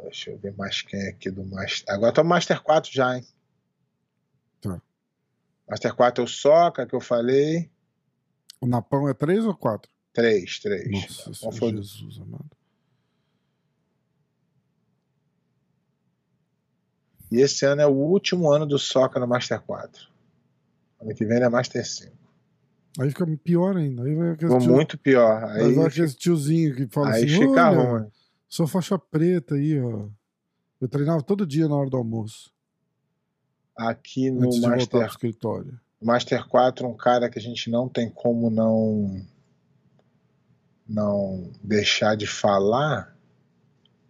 [0.04, 1.94] Deixa eu ver mais quem é aqui do Master.
[1.94, 3.26] Agora tá o Master 4 já, hein?
[4.60, 4.82] Tá.
[5.70, 7.72] Master 4 é o Soca que eu falei.
[8.60, 9.90] O Napão é 3 ou 4?
[10.18, 10.90] Três, três.
[11.28, 11.72] Nossa, Qual foi?
[11.74, 12.50] Jesus amado.
[17.32, 20.08] E esse ano é o último ano do Soca no Master 4.
[21.00, 22.12] Ano que vem ele é Master 5.
[23.00, 24.06] Aí fica pior ainda.
[24.06, 24.72] Aí vai Ficou tio...
[24.72, 25.44] muito pior.
[25.52, 26.06] Aí vai fica...
[26.06, 28.12] esse tiozinho que fala aí assim, fica ruim.
[28.50, 30.08] sou faixa preta aí, ó.
[30.82, 32.52] Eu treinava todo dia na hora do almoço.
[33.78, 35.06] Aqui no Master...
[35.06, 35.80] escritório.
[36.02, 39.24] Master 4, um cara que a gente não tem como não
[40.88, 43.16] não deixar de falar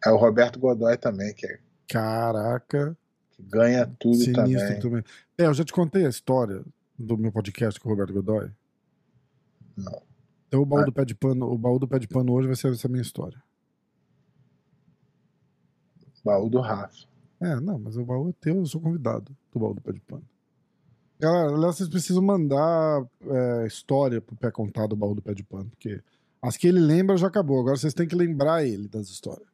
[0.06, 1.60] é o Roberto Godoy também, que, é-
[1.90, 2.96] Caraca,
[3.32, 4.80] que ganha tudo também.
[4.80, 5.04] também.
[5.38, 6.64] É, eu já te contei a história
[6.98, 8.52] do meu podcast com o Roberto Godoy.
[9.76, 10.02] Não.
[10.48, 10.86] Então o baú Ah.
[10.86, 13.02] do pé de pano, o baú do pé de pano hoje vai ser essa minha
[13.02, 13.42] história.
[16.24, 17.06] Baú do Rafa.
[17.40, 20.00] É, não, mas o baú é teu, eu sou convidado do baú do pé de
[20.02, 20.24] pano.
[21.20, 25.44] Galera, aliás, vocês precisam mandar é, história pro pé contar do baú do pé de
[25.44, 26.02] pano, porque
[26.48, 27.60] as que ele lembra já acabou.
[27.60, 29.48] Agora vocês têm que lembrar ele das histórias.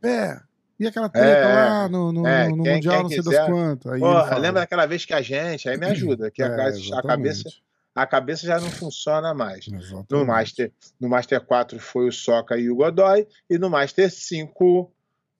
[0.00, 0.40] Pé,
[0.80, 3.36] e aquela treta É, lá no, no, é, no quem- Mundial, quem não sei quiser.
[3.38, 3.92] das quantas.
[3.92, 6.68] Aí Porra, lembra daquela vez que a gente, aí me ajuda, que a, É, a
[6.68, 7.06] exatamente.
[7.06, 7.50] cabeça,
[7.94, 9.66] a cabeça já não funciona mais.
[9.68, 10.06] Exatamente.
[10.10, 14.90] No Master, no Master 4 foi o Soca e o Godoy, e no Master 5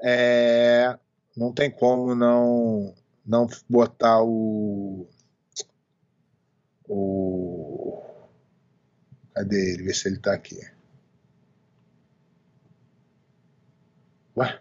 [0.02, 0.96] é,
[1.36, 2.94] não tem como não,
[3.24, 5.08] não botar o.
[6.88, 8.01] O.
[9.34, 9.82] Cadê ele?
[9.82, 10.58] Ver se ele tá aqui.
[14.36, 14.60] Ué?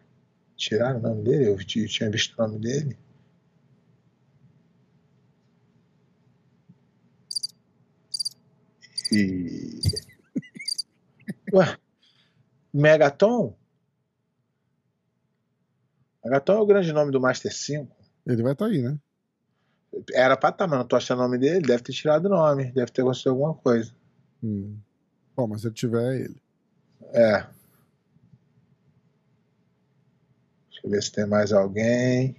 [0.57, 1.49] Tiraram o nome dele?
[1.49, 2.97] Eu ti- tinha visto o nome dele.
[9.11, 9.81] E.
[11.53, 11.77] Ué?
[12.73, 13.55] Megaton?
[16.23, 17.95] Megaton é o grande nome do Master 5.
[18.25, 18.97] Ele vai estar aí, né?
[20.13, 21.65] Era pra estar, mas não tô achando o nome dele.
[21.67, 22.71] Deve ter tirado o nome.
[22.71, 23.93] Deve ter acontecido alguma coisa.
[24.43, 24.77] Hum.
[25.35, 26.41] Bom, mas se ele tiver, é ele.
[27.13, 27.47] É.
[30.69, 32.35] Deixa eu ver se tem mais alguém.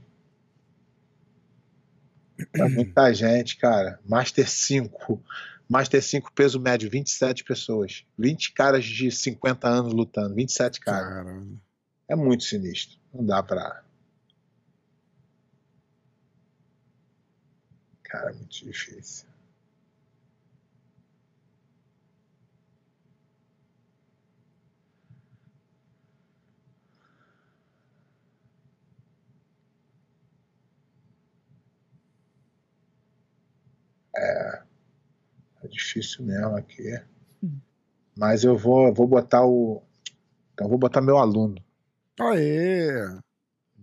[2.55, 4.01] É muita gente, cara.
[4.05, 5.23] Master 5.
[5.69, 8.05] Master 5, peso médio, 27 pessoas.
[8.19, 10.35] 20 caras de 50 anos lutando.
[10.35, 11.09] 27 caras.
[11.09, 11.61] Caralho.
[12.09, 12.99] É muito sinistro.
[13.13, 13.83] Não dá pra.
[18.03, 19.32] Cara, é muito difícil.
[34.17, 34.63] É.
[35.65, 37.01] É difícil mesmo aqui.
[38.17, 39.83] Mas eu vou, vou botar o.
[40.53, 41.63] Então eu vou botar meu aluno.
[42.21, 42.91] Aê!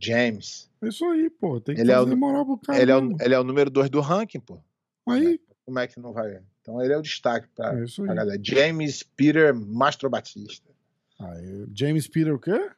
[0.01, 0.69] James.
[0.81, 1.59] É Isso aí, pô.
[1.59, 2.79] Tem que Ele é fazer o- moral pro cara.
[2.81, 4.59] Ele é, o, ele é o número 2 do ranking, pô.
[5.07, 6.41] Aí, Como é que não vai?
[6.61, 8.17] Então ele é o destaque pra, é isso pra aí.
[8.17, 8.39] galera.
[8.43, 10.69] James Peter Mastro Batista.
[11.19, 12.69] Aí, James Peter o quê?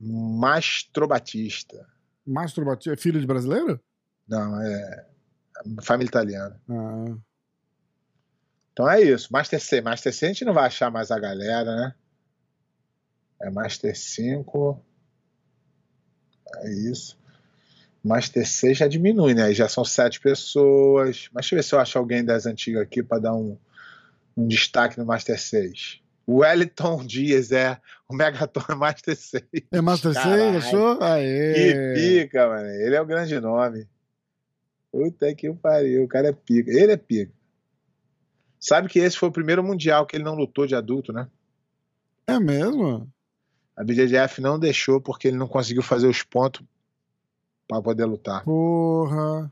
[0.00, 1.86] Mastro Batista.
[2.26, 2.92] Mastro Batista.
[2.92, 3.80] É filho de brasileiro?
[4.26, 5.06] Não, é
[5.82, 6.60] família italiana.
[6.68, 7.14] Ah,
[8.72, 9.28] Então é isso.
[9.32, 9.80] Master C.
[9.80, 11.94] Master C a gente não vai achar mais a galera, né?
[13.42, 14.84] É Master 5.
[16.58, 17.18] É isso.
[18.02, 19.52] Master 6 já diminui, né?
[19.52, 21.28] Já são sete pessoas.
[21.32, 23.58] Mas deixa eu ver se eu acho alguém das antigas aqui para dar um,
[24.36, 26.00] um destaque no Master 6.
[26.26, 27.78] O Wellington Dias é.
[28.08, 29.42] O Megaton é Master 6.
[29.72, 30.58] é Master 6, Caralho.
[30.58, 31.02] achou?
[31.02, 31.54] Aê!
[31.54, 31.94] Que
[32.24, 32.68] pica, mano.
[32.68, 33.86] Ele é o grande nome.
[34.92, 36.04] Puta que pariu.
[36.04, 36.70] O cara é pica.
[36.70, 37.32] Ele é pica.
[38.58, 41.28] Sabe que esse foi o primeiro mundial que ele não lutou de adulto, né?
[42.26, 43.08] É mesmo?
[43.76, 46.62] A BJJF não deixou porque ele não conseguiu fazer os pontos
[47.66, 48.44] pra poder lutar.
[48.44, 49.50] Porra.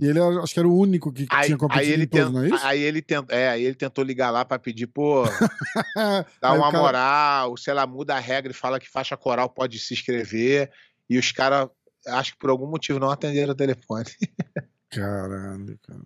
[0.00, 2.26] E ele acho que era o único que Aí, tinha aí competido ele em todos,
[2.26, 2.66] tent- não é isso?
[2.66, 5.22] aí ele tentou, é, aí ele tentou ligar lá pra pedir, pô,
[6.40, 9.48] dá Aí uma cara- moral, sei lá, muda a regra e fala que faixa coral
[9.48, 10.70] pode se inscrever.
[11.08, 11.68] E os caras,
[12.06, 14.06] acho que por algum motivo não atenderam o telefone.
[14.90, 16.00] Caralho, cara.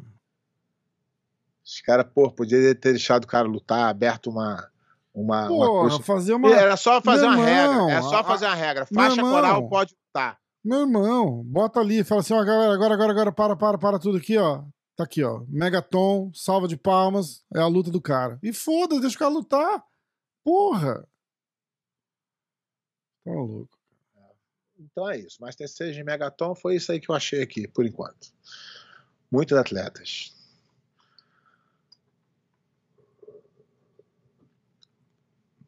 [1.64, 4.68] Os caras, pô, podia ter deixado o cara lutar, aberto uma.
[5.12, 6.02] Uma, uma Porra, coisa.
[6.04, 6.48] fazer uma.
[6.54, 7.98] Era só fazer Meu uma irmão, regra.
[7.98, 8.86] É só a- fazer uma regra.
[8.90, 9.32] meu Faixa irmão.
[9.32, 10.38] coral pode lutar.
[10.64, 14.18] Meu irmão, bota ali, fala assim, ó, galera, agora, agora, agora, para, para, para tudo
[14.18, 14.62] aqui, ó.
[14.94, 15.42] Tá aqui, ó.
[15.48, 18.38] Megaton, salva de palmas, é a luta do cara.
[18.42, 19.82] E foda-se, deixa o cara lutar.
[20.44, 21.04] Porra.
[23.24, 23.76] Tá louco.
[24.80, 25.40] Então é isso.
[25.40, 28.32] Master 6 de Megaton foi isso aí que eu achei aqui, por enquanto.
[29.30, 30.34] Muitos atletas.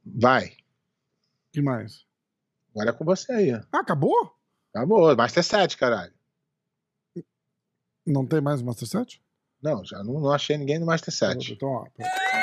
[0.04, 0.56] Vai.
[1.52, 2.06] que mais?
[2.70, 3.52] Agora é com você aí.
[3.52, 4.34] Ah, acabou?
[4.74, 5.14] Acabou.
[5.14, 6.14] Master 7, caralho.
[8.06, 9.22] Não tem mais o Master 7?
[9.62, 11.52] Não, já não, não achei ninguém no Master 7.
[11.52, 11.86] Então, ó.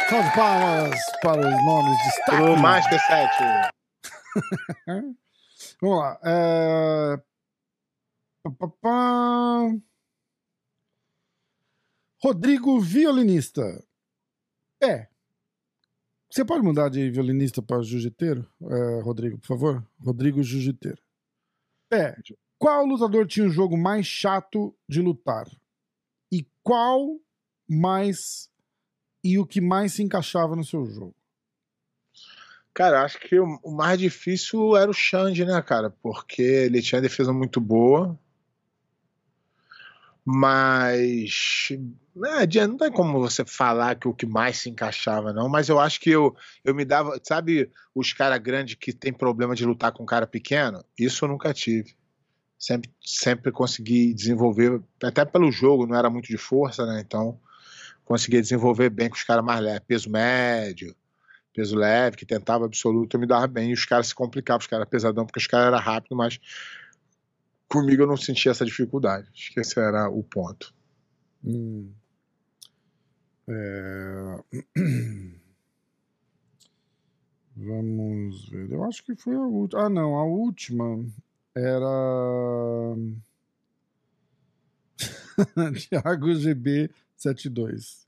[0.10, 2.44] Salve palmas para os nomes de destaque.
[2.44, 3.36] O Master 7.
[5.82, 6.20] Vamos lá.
[6.24, 7.22] É...
[12.24, 13.62] Rodrigo Violinista.
[14.82, 15.08] É.
[16.32, 19.88] Você pode mudar de violinista para jiu-jiteiro, é, Rodrigo, por favor?
[20.00, 21.02] Rodrigo Jiu-jiteiro.
[21.92, 22.16] É.
[22.60, 25.50] Qual lutador tinha o jogo mais chato de lutar?
[26.32, 27.20] E qual
[27.68, 28.50] mais.
[29.24, 31.16] E o que mais se encaixava no seu jogo?
[32.80, 35.90] Cara, acho que o, mais difícil era o Xande, né, cara?
[36.02, 38.18] Porque ele tinha defesa muito boa.
[40.24, 41.68] Mas.
[42.16, 45.50] Né, não tem como você falar que o que mais se encaixava, não.
[45.50, 47.20] Mas eu acho que eu, eu me dava.
[47.22, 50.82] Sabe os caras grandes que tem problema de lutar com um cara pequeno?
[50.98, 51.94] Isso eu nunca tive.
[52.58, 57.02] sempre, sempre consegui desenvolver, até pelo jogo, não era muito de força, né?
[57.06, 57.38] Então,
[58.06, 60.96] conseguia desenvolver bem com os caras mais leves, peso médio,
[61.60, 64.68] peso leve, que tentava absoluto, eu me dava bem, e os caras se complicavam, os
[64.68, 66.40] caras pesadão, porque os caras eram rápidos, mas
[67.68, 69.28] comigo eu não sentia essa dificuldade.
[69.34, 70.74] Acho que esse era o ponto.
[71.44, 71.92] Hum.
[73.50, 74.40] É...
[77.58, 78.72] Vamos ver.
[78.72, 79.84] Eu acho que foi a última.
[79.84, 80.16] Ah, não.
[80.16, 81.06] A última
[81.54, 82.96] era.
[85.90, 88.08] Thiago GB72.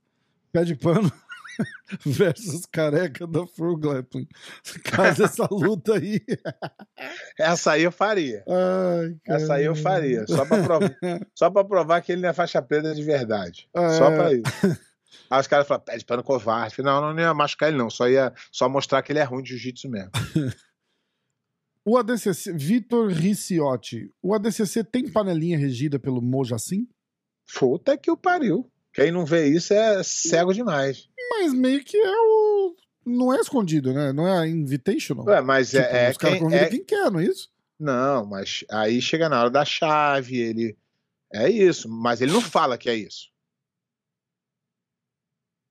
[0.53, 1.11] Pé de pano
[2.05, 4.25] versus careca da Frugleton.
[4.83, 6.21] Caso essa luta aí.
[7.37, 8.43] Essa aí eu faria.
[8.47, 10.25] Ai, Essa aí eu faria.
[10.27, 10.97] Só pra provar,
[11.35, 13.67] só pra provar que ele não é faixa preta de verdade.
[13.73, 13.89] É.
[13.97, 14.43] Só pra isso.
[15.29, 16.75] Aí os caras falam, pede pano covarde.
[16.75, 17.89] Falei, Não, não ia machucar ele, não.
[17.89, 20.11] Só ia só mostrar que ele é ruim de jiu-jitsu mesmo.
[21.85, 24.13] O ADCC, Vitor Ricciotti.
[24.21, 26.87] O ADCC tem panelinha regida pelo Mojacin?
[27.57, 28.71] Puta que o pariu.
[28.93, 31.09] Quem não vê isso é cego demais.
[31.31, 32.75] Mas meio que é o.
[33.05, 34.11] Não é escondido, né?
[34.13, 35.25] Não é a invitational.
[35.25, 37.51] Ué, mas Tipo, é, é os caras quem- convidam é- quem quer, não é isso?
[37.79, 40.77] Não, mas aí chega na hora da chave, ele.
[41.33, 43.31] É isso, mas ele não fala que é isso.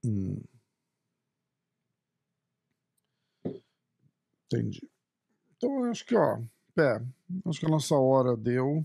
[0.05, 0.41] Hum.
[4.47, 4.89] Entendi.
[5.57, 6.39] Então, eu acho que, ó,
[6.75, 7.01] pé,
[7.47, 8.85] acho que a nossa hora deu.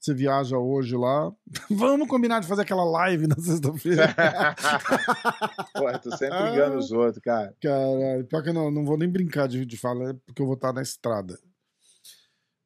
[0.00, 1.30] Você viaja hoje lá.
[1.70, 4.14] Vamos combinar de fazer aquela live na sexta-feira.
[5.74, 7.54] Pô, tu sempre engana os outros, cara.
[7.60, 10.54] Caralho, pior que eu não, não vou nem brincar de, de falar, porque eu vou
[10.54, 11.38] estar na estrada.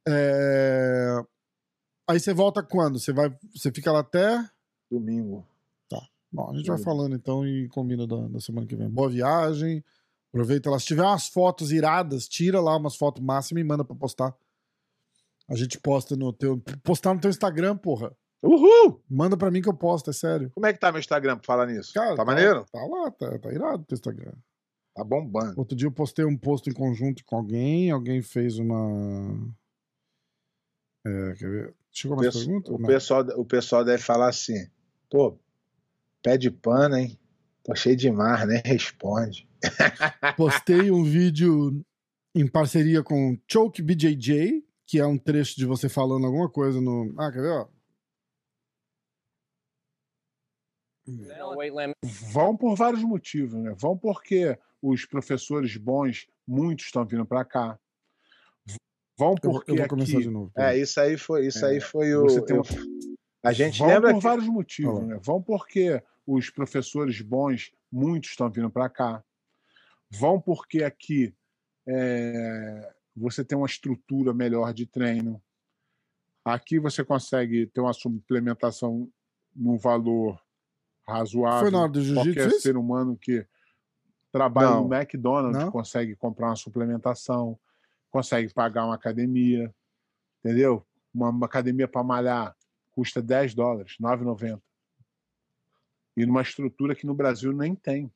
[0.06, 1.24] É,
[2.06, 2.98] Aí você volta quando?
[2.98, 4.48] Você vai, você fica lá até.
[4.90, 5.46] Domingo.
[6.30, 8.90] Bom, a gente vai falando então e combina da, da semana que vem.
[8.90, 9.84] Boa viagem.
[10.30, 10.80] Aproveita lá.
[10.80, 14.34] Se tiver umas fotos iradas, tira lá umas fotos máximas e manda pra postar.
[15.48, 16.58] A gente posta no teu.
[16.82, 18.14] Postar no teu Instagram, porra.
[18.42, 19.02] Uhul!
[19.08, 20.50] Manda pra mim que eu posto, é sério.
[20.54, 21.92] Como é que tá meu Instagram pra falar nisso?
[21.94, 22.64] Cara, tá maneiro?
[22.70, 24.32] Tá lá, tá, tá irado o teu Instagram.
[24.94, 25.54] Tá bombando.
[25.58, 29.50] Outro dia eu postei um post em conjunto com alguém, alguém fez uma.
[31.06, 31.74] É, quer ver?
[31.90, 32.72] Chegou O, mais pesso- pergunta?
[32.72, 32.86] o Não.
[32.86, 34.66] pessoal, o pessoal deve falar assim:
[35.10, 35.38] pô,
[36.22, 37.18] pé de pano, hein?
[37.62, 39.48] Tô cheio de mar, nem responde.
[40.36, 41.82] Postei um vídeo
[42.34, 47.14] em parceria com Choke BJJ, que é um trecho de você falando alguma coisa no.
[47.18, 47.50] Ah, quer ver?
[47.52, 47.68] Ó?
[52.32, 53.74] Vão por vários motivos, né?
[53.76, 57.78] Vão porque os professores bons, muitos estão vindo para cá.
[59.16, 60.52] Vão Eu, vou- porque eu vou começar aqui de novo.
[60.56, 62.22] É, isso aí foi, isso É, aí foi o.
[62.22, 62.62] você tem eu-
[63.42, 65.06] a gente Vão lembra por que vários motivos, lá.
[65.06, 65.20] né?
[65.22, 69.22] Vão porque os professores bons, muitos estão vindo para cá.
[70.10, 71.34] Vão porque aqui
[71.86, 75.42] é, você tem uma estrutura melhor de treino.
[76.44, 79.10] Aqui você consegue ter uma suplementação
[79.54, 80.40] num valor
[81.06, 81.60] razoável.
[81.60, 83.46] Foi na hora do jiu-jitsu Qualquer ser humano que
[84.32, 84.88] trabalha Não.
[84.88, 85.70] no McDonald's Não?
[85.70, 87.58] consegue comprar uma suplementação,
[88.10, 89.72] consegue pagar uma academia,
[90.40, 90.84] entendeu?
[91.14, 92.56] Uma academia para malhar
[92.90, 94.60] custa 10 dólares, 9,90.
[96.16, 98.12] E numa estrutura que no Brasil nem tem.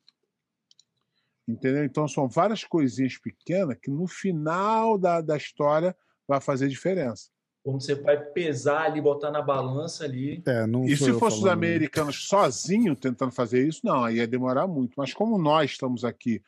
[1.49, 1.83] Entendeu?
[1.83, 5.95] Então são várias coisinhas pequenas que no final da, da história
[6.27, 7.29] vai fazer diferença.
[7.63, 10.41] Quando você vai pesar ali, botar na balança ali.
[10.45, 14.27] É, não E se eu fosse os americanos sozinhos tentando fazer isso, não, aí ia
[14.27, 14.93] demorar muito.
[14.95, 16.41] Mas como nós estamos aqui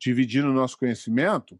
[0.00, 1.58] dividindo o nosso conhecimento,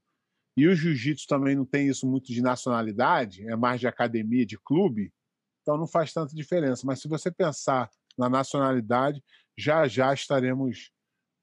[0.56, 4.58] e o jiu-jitsu também não tem isso muito de nacionalidade, é mais de academia, de
[4.58, 5.12] clube,
[5.60, 6.86] então não faz tanta diferença.
[6.86, 9.22] Mas se você pensar na nacionalidade,
[9.58, 10.90] já já estaremos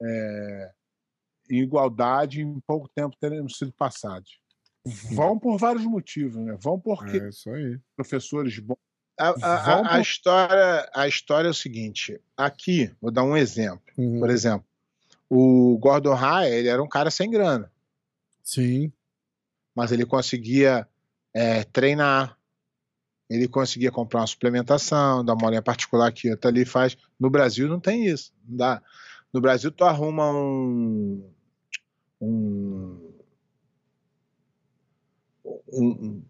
[0.01, 0.71] é,
[1.57, 4.39] em igualdade em pouco tempo teremos sido passados.
[5.13, 6.57] Vão por vários motivos, né?
[6.61, 7.79] Vão porque É isso aí.
[7.95, 8.77] professores bons.
[9.17, 13.81] a, a- a- a história, a história é o seguinte: aqui, vou dar um exemplo.
[13.97, 14.19] Uhum.
[14.19, 14.65] Por exemplo,
[15.29, 17.71] o Gordon Raya, ele era um cara sem grana,
[18.43, 18.91] Sim.
[19.75, 20.87] mas ele conseguia
[21.33, 22.37] é, treinar,
[23.29, 26.97] ele conseguia comprar uma suplementação, dar uma olhinha particular aqui, outra ali faz.
[27.19, 28.33] No Brasil não tem isso.
[28.47, 28.81] Não dá.
[29.31, 31.27] No Brasil, tu arruma um.
[32.23, 33.13] Um
[35.73, 36.23] um,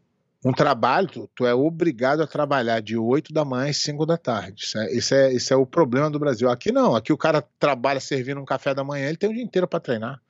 [0.45, 4.17] um trabalho, tu, tu é obrigado a trabalhar de 8 da manhã às 5 da
[4.17, 4.63] tarde.
[4.63, 5.13] Isso é, isso,
[5.53, 6.49] é, é o problema do Brasil.
[6.49, 9.43] Aqui não, aqui o cara trabalha servindo um café da manhã, ele tem o dia
[9.43, 10.21] inteiro para treinar.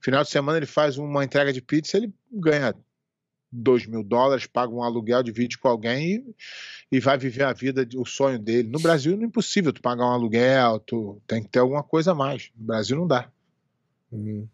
[0.00, 2.74] Final de semana ele faz uma entrega de pizza, ele ganha
[3.50, 6.34] 2 mil dólares, paga um aluguel, divide com alguém
[6.92, 8.68] e, e vai viver a vida, o sonho dele.
[8.68, 12.14] No Brasil é impossível tu pagar um aluguel, tu tem que ter alguma coisa a
[12.14, 12.50] mais.
[12.56, 13.30] No Brasil não dá.
[14.12, 14.48] Uhum.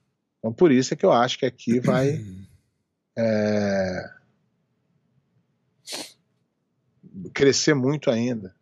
[0.45, 2.23] Então por isso é que eu acho que aqui vai.
[3.17, 4.11] é,
[7.33, 8.55] crescer muito ainda.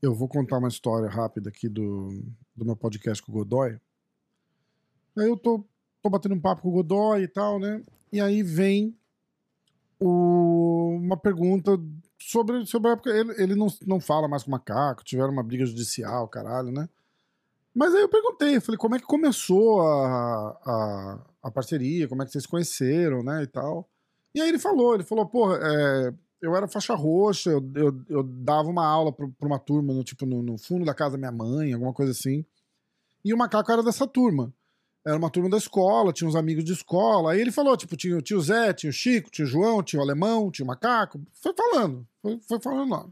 [0.00, 2.08] Eu vou contar uma história rápida aqui do,
[2.56, 3.78] do meu podcast com o Godoy.
[5.18, 5.62] Aí eu tô,
[6.00, 7.82] tô batendo um papo com o Godoy e tal, né?
[8.10, 8.96] E aí vem
[10.00, 11.78] o- uma pergunta
[12.18, 13.10] sobre, sobre a época.
[13.10, 16.88] Ele, ele não, não fala mais com o macaco, tiveram uma briga judicial, caralho, né?
[17.78, 22.20] Mas aí eu perguntei, eu falei, como é que começou a, a, a parceria, como
[22.20, 23.88] é que vocês conheceram, né, e tal.
[24.34, 26.12] E aí ele falou, ele falou, porra, é,
[26.42, 30.26] eu era faixa roxa, eu, eu, eu dava uma aula pra uma turma, no, tipo,
[30.26, 32.44] no, no fundo da casa da minha mãe, alguma coisa assim.
[33.24, 34.52] E o macaco era dessa turma.
[35.06, 37.30] Era uma turma da escola, tinha uns amigos de escola.
[37.30, 40.00] Aí ele falou, tipo, tinha, o tio Zé, tinha o Chico, tinha o João, tinha
[40.00, 41.20] o Alemão, tinha o Macaco.
[41.32, 43.06] Foi falando, foi, foi falando lá.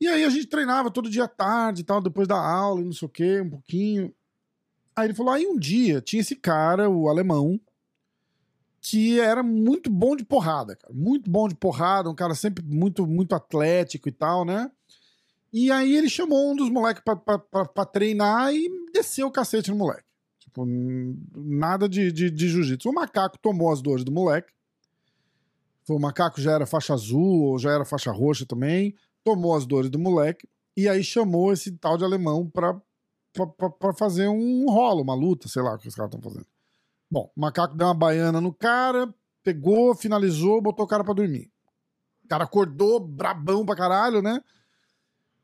[0.00, 2.92] E aí a gente treinava todo dia à tarde e tal, depois da aula não
[2.92, 4.14] sei o quê, um pouquinho.
[4.96, 7.60] Aí ele falou, aí um dia tinha esse cara, o Alemão,
[8.80, 10.92] que era muito bom de porrada, cara.
[10.92, 14.70] Muito bom de porrada, um cara sempre muito, muito atlético e tal, né?
[15.52, 19.32] E aí ele chamou um dos moleques pra, pra, pra, pra treinar e desceu o
[19.32, 20.08] cacete no moleque.
[20.38, 20.64] Tipo,
[21.36, 22.88] nada de, de, de jiu-jitsu.
[22.88, 24.50] O macaco tomou as dores do moleque.
[25.88, 28.94] O macaco já era faixa azul, ou já era faixa roxa também.
[29.24, 30.48] Tomou as dores do moleque.
[30.76, 32.80] E aí chamou esse tal de alemão pra,
[33.32, 36.22] pra, pra, pra fazer um rolo, uma luta, sei lá o que os caras estão
[36.30, 36.46] fazendo.
[37.10, 39.12] Bom, o macaco deu uma baiana no cara,
[39.42, 41.50] pegou, finalizou, botou o cara pra dormir.
[42.24, 44.40] O cara acordou, brabão pra caralho, né?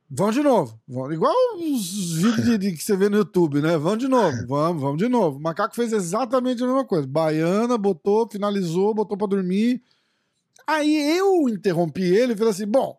[0.08, 0.78] Vamos de novo.
[0.86, 3.76] Vamos- Igual os vídeos de, de que você vê no YouTube, né?
[3.76, 4.36] Vamos de novo.
[4.46, 5.38] Vamos, vamos de novo.
[5.38, 7.04] O macaco fez exatamente a mesma coisa.
[7.08, 9.82] Baiana, botou, finalizou, botou pra dormir.
[10.64, 12.96] Aí eu interrompi ele e falei assim: bom,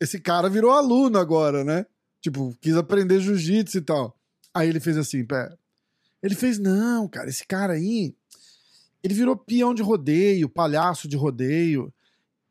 [0.00, 1.86] esse cara virou aluno agora, né?
[2.20, 4.18] Tipo, quis aprender jiu-jitsu e tal.
[4.54, 5.58] Aí ele fez assim, pera.
[6.22, 8.14] Ele fez, não, cara, esse cara aí,
[9.02, 11.92] ele virou peão de rodeio, palhaço de rodeio.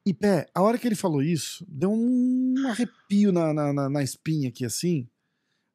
[0.06, 4.04] E, pé, a hora que ele falou isso, deu um arrepio na, na, na, na
[4.04, 5.08] espinha aqui, assim.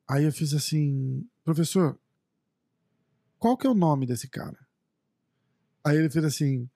[0.08, 1.98] Aí eu fiz assim, professor,
[3.38, 4.58] qual que é o nome desse cara?
[5.84, 6.68] Aí ele fez assim,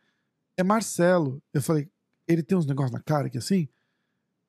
[0.56, 1.42] é Marcelo.
[1.52, 1.88] Eu falei,
[2.28, 3.68] ele tem uns negócios na cara aqui assim?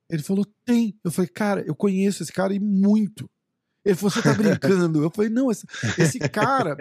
[0.10, 0.98] Ele falou, tem.
[1.04, 3.30] Eu falei, cara, eu conheço esse cara e muito.
[3.84, 5.04] Ele falou, você tá brincando?
[5.04, 5.66] Eu falei, não, esse,
[5.98, 6.78] esse cara.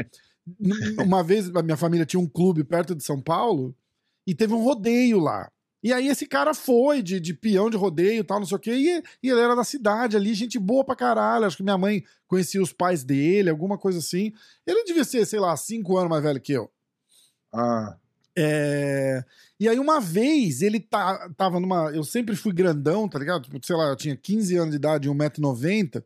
[0.98, 3.74] Uma vez a minha família tinha um clube perto de São Paulo
[4.26, 5.50] e teve um rodeio lá.
[5.82, 8.74] E aí esse cara foi de, de peão de rodeio tal, não sei o quê,
[8.74, 11.44] e, e ele era da cidade ali, gente boa pra caralho.
[11.44, 14.32] Acho que minha mãe conhecia os pais dele, alguma coisa assim.
[14.66, 16.70] Ele devia ser, sei lá, cinco anos mais velho que eu.
[17.52, 17.96] Ah,
[18.36, 19.24] É,
[19.58, 21.90] E aí, uma vez, ele tá, tava numa.
[21.90, 23.44] Eu sempre fui grandão, tá ligado?
[23.44, 26.02] Tipo, sei lá, eu tinha 15 anos de idade, 1,90m.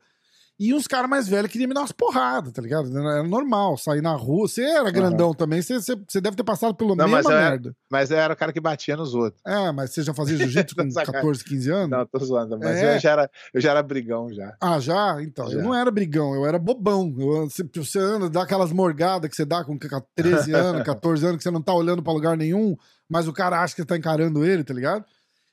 [0.62, 2.94] E uns caras mais velhos queriam me dar umas porradas, tá ligado?
[2.94, 4.46] Era normal, sair na rua.
[4.46, 6.76] Você era grandão também, você, você, você deve ter passado
[7.08, 7.76] mas mesma eu era- merda.
[7.90, 9.40] mas eu era o cara que batia nos outros.
[9.46, 11.12] É, mas você já fazia jiu-jitsu com Sacanagem.
[11.14, 11.88] 14, 15 anos?
[11.90, 12.58] Não, tô zoando.
[12.58, 12.96] Mas É.
[12.96, 14.54] eu, já era, eu já era brigão já.
[14.60, 15.16] Ah, já?
[15.22, 15.62] Então, eu Já.
[15.62, 17.10] não era brigão, eu era bobão.
[17.18, 19.78] Eu, você, você anda, dá aquelas morgadas que você dá com
[20.14, 22.76] 13 anos, 14 anos, que você não tá olhando pra lugar nenhum,
[23.08, 25.06] mas o cara acha que você tá encarando ele, tá ligado?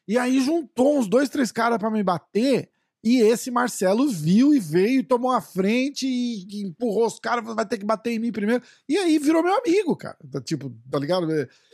[0.05, 2.69] E aí juntou uns dois, três caras pra me bater,
[3.03, 7.65] e esse Marcelo viu e veio, tomou a frente e, e empurrou os caras, vai
[7.65, 8.63] ter que bater em mim primeiro.
[8.89, 10.17] E aí virou meu amigo, cara.
[10.31, 11.27] Tá, Tipo, tá ligado?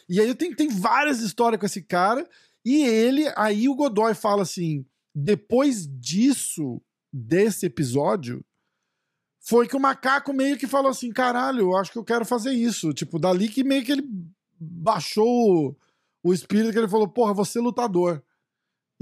[0.10, 2.28] E aí eu tenho, tem várias histórias com esse cara,
[2.66, 6.82] e ele, aí o Godoy fala assim: depois disso,
[7.12, 8.44] desse episódio,
[9.40, 12.52] foi que o macaco meio que falou assim: caralho, eu acho que eu quero fazer
[12.52, 12.94] isso.
[12.94, 14.08] Tipo, dali que meio que ele
[14.60, 15.28] baixou
[15.68, 15.76] o,
[16.24, 18.24] o espírito que ele falou: porra, você é lutador.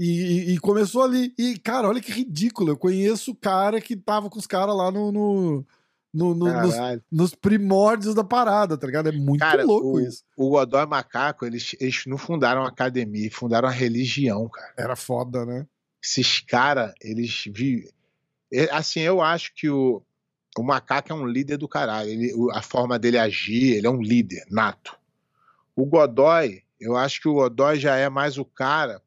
[0.02, 1.32] E, e- e começou ali.
[1.38, 2.70] E, cara, olha que ridículo.
[2.70, 5.12] Eu conheço o cara que tava com os caras lá no.
[5.12, 5.66] no,
[6.12, 6.74] no- no- nos,
[7.10, 9.08] nos primórdios da parada, tá ligado?
[9.08, 10.22] É muito Cara, louco o, isso.
[10.36, 14.74] o Godoy Macaco, eles, eles não fundaram uma academia, fundaram uma religião, cara.
[14.76, 15.66] Era foda, né?
[16.04, 17.88] Esses caras, eles vi
[18.52, 20.02] é, Assim, eu acho que o,
[20.58, 22.10] o macaco é um líder do caralho.
[22.10, 24.94] Ele, a forma dele agir, ele é um líder nato.
[25.76, 29.00] O Godoy, eu acho que o Godoy já é mais o cara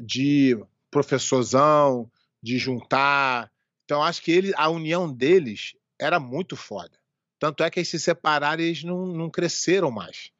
[0.00, 0.58] de
[0.90, 2.10] professorzão,
[2.42, 3.50] de juntar.
[3.84, 6.98] Então, acho que ele, a união deles era muito foda.
[7.38, 10.30] Tanto é que eles se separaram e eles não, não cresceram mais.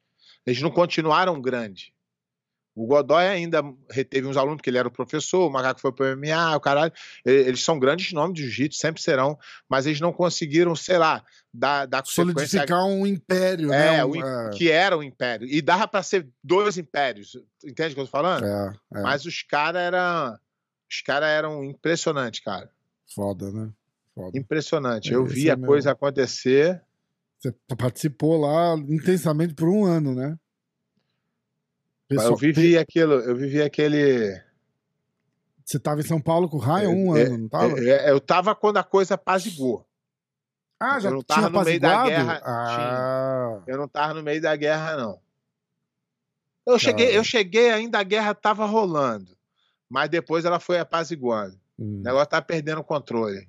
[0.46, 1.92] Eles não continuaram grandes.
[2.74, 6.06] O Godoy ainda reteve uns alunos, porque ele era o professor, o Macaco foi pro
[6.16, 6.92] MMA, o caralho.
[7.24, 9.36] Eles são grandes nomes de jiu-jitsu, sempre serão,
[9.68, 11.22] mas eles não conseguiram, sei lá,
[11.52, 14.04] dar, dar Solidificar um império, é, né?
[14.04, 15.46] o Um, é, que era o império.
[15.48, 17.36] E dava pra ser dois impérios.
[17.64, 18.46] Entende o que eu tô falando?
[18.46, 20.38] é, é, Mas os caras eram.
[20.88, 22.70] Os caras eram impressionantes, cara.
[23.14, 23.70] foda, né?
[24.14, 24.38] Foda.
[24.38, 25.10] Impressionante.
[25.12, 26.80] É, Eu vi é a meu- coisa acontecer.
[27.38, 30.36] Você participou lá intensamente por um ano, né?
[32.10, 34.42] Pessoal, eu vivi aquilo, eu vivi aquele.
[35.64, 37.78] Você tava em São Paulo com o Ryan um É, ano, não tava?
[37.78, 39.86] é, é, eu tava quando a coisa apazigou.
[40.80, 44.42] ah, já eu não tava no meio da guerra, Ah, Eu não tava no meio
[44.42, 45.20] da guerra, não.
[46.66, 47.20] Eu cheguei, Caramba.
[47.20, 49.36] eu cheguei ainda, a guerra tava rolando.
[49.88, 51.56] Mas depois ela foi apaziguando.
[51.78, 52.00] hum.
[52.00, 53.48] O negócio tá perdendo o controle.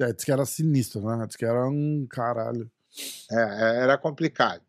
[0.00, 1.24] É, disse que era sinistro, né?
[1.26, 2.68] Disse que era um caralho.
[3.30, 4.62] É, é, era complicado.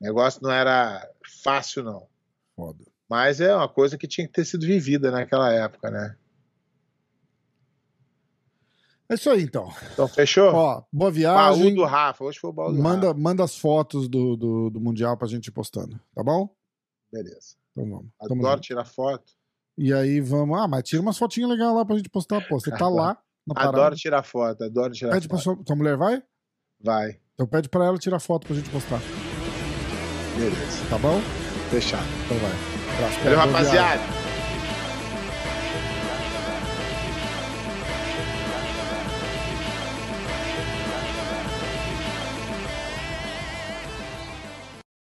[0.00, 1.06] O negócio não era
[1.44, 2.08] fácil, não.
[2.56, 2.84] Foda.
[3.08, 6.16] Mas é uma coisa que tinha que ter sido vivida naquela época, né?
[9.08, 9.70] É isso aí, então.
[9.92, 10.48] Então, fechou?
[10.54, 11.74] Ó, boa baú viagem.
[11.74, 12.24] do Rafa.
[12.24, 13.20] Hoje foi o baú do Manda, Rafa.
[13.20, 16.48] manda as fotos do, do, do Mundial pra gente ir postando, tá bom?
[17.12, 17.56] Beleza.
[17.72, 18.10] Então vamos.
[18.20, 19.32] Adoro tirar foto.
[19.76, 20.58] E aí vamos.
[20.58, 22.46] Ah, mas tira umas fotinhas legais lá pra gente postar.
[22.48, 23.76] Pô, você tá lá na parada.
[23.78, 24.64] Adoro tirar foto.
[24.64, 25.56] Adoro tirar Pede pra foto.
[25.56, 26.22] sua, sua mulher, vai?
[26.80, 27.20] Vai.
[27.34, 29.00] Então pede pra ela tirar foto pra gente postar.
[30.38, 30.88] Beleza.
[30.88, 31.20] Tá bom?
[31.72, 32.04] Fechado.
[32.26, 32.52] Então vai.
[33.00, 33.52] Valeu, viagem.
[33.52, 34.21] rapaziada.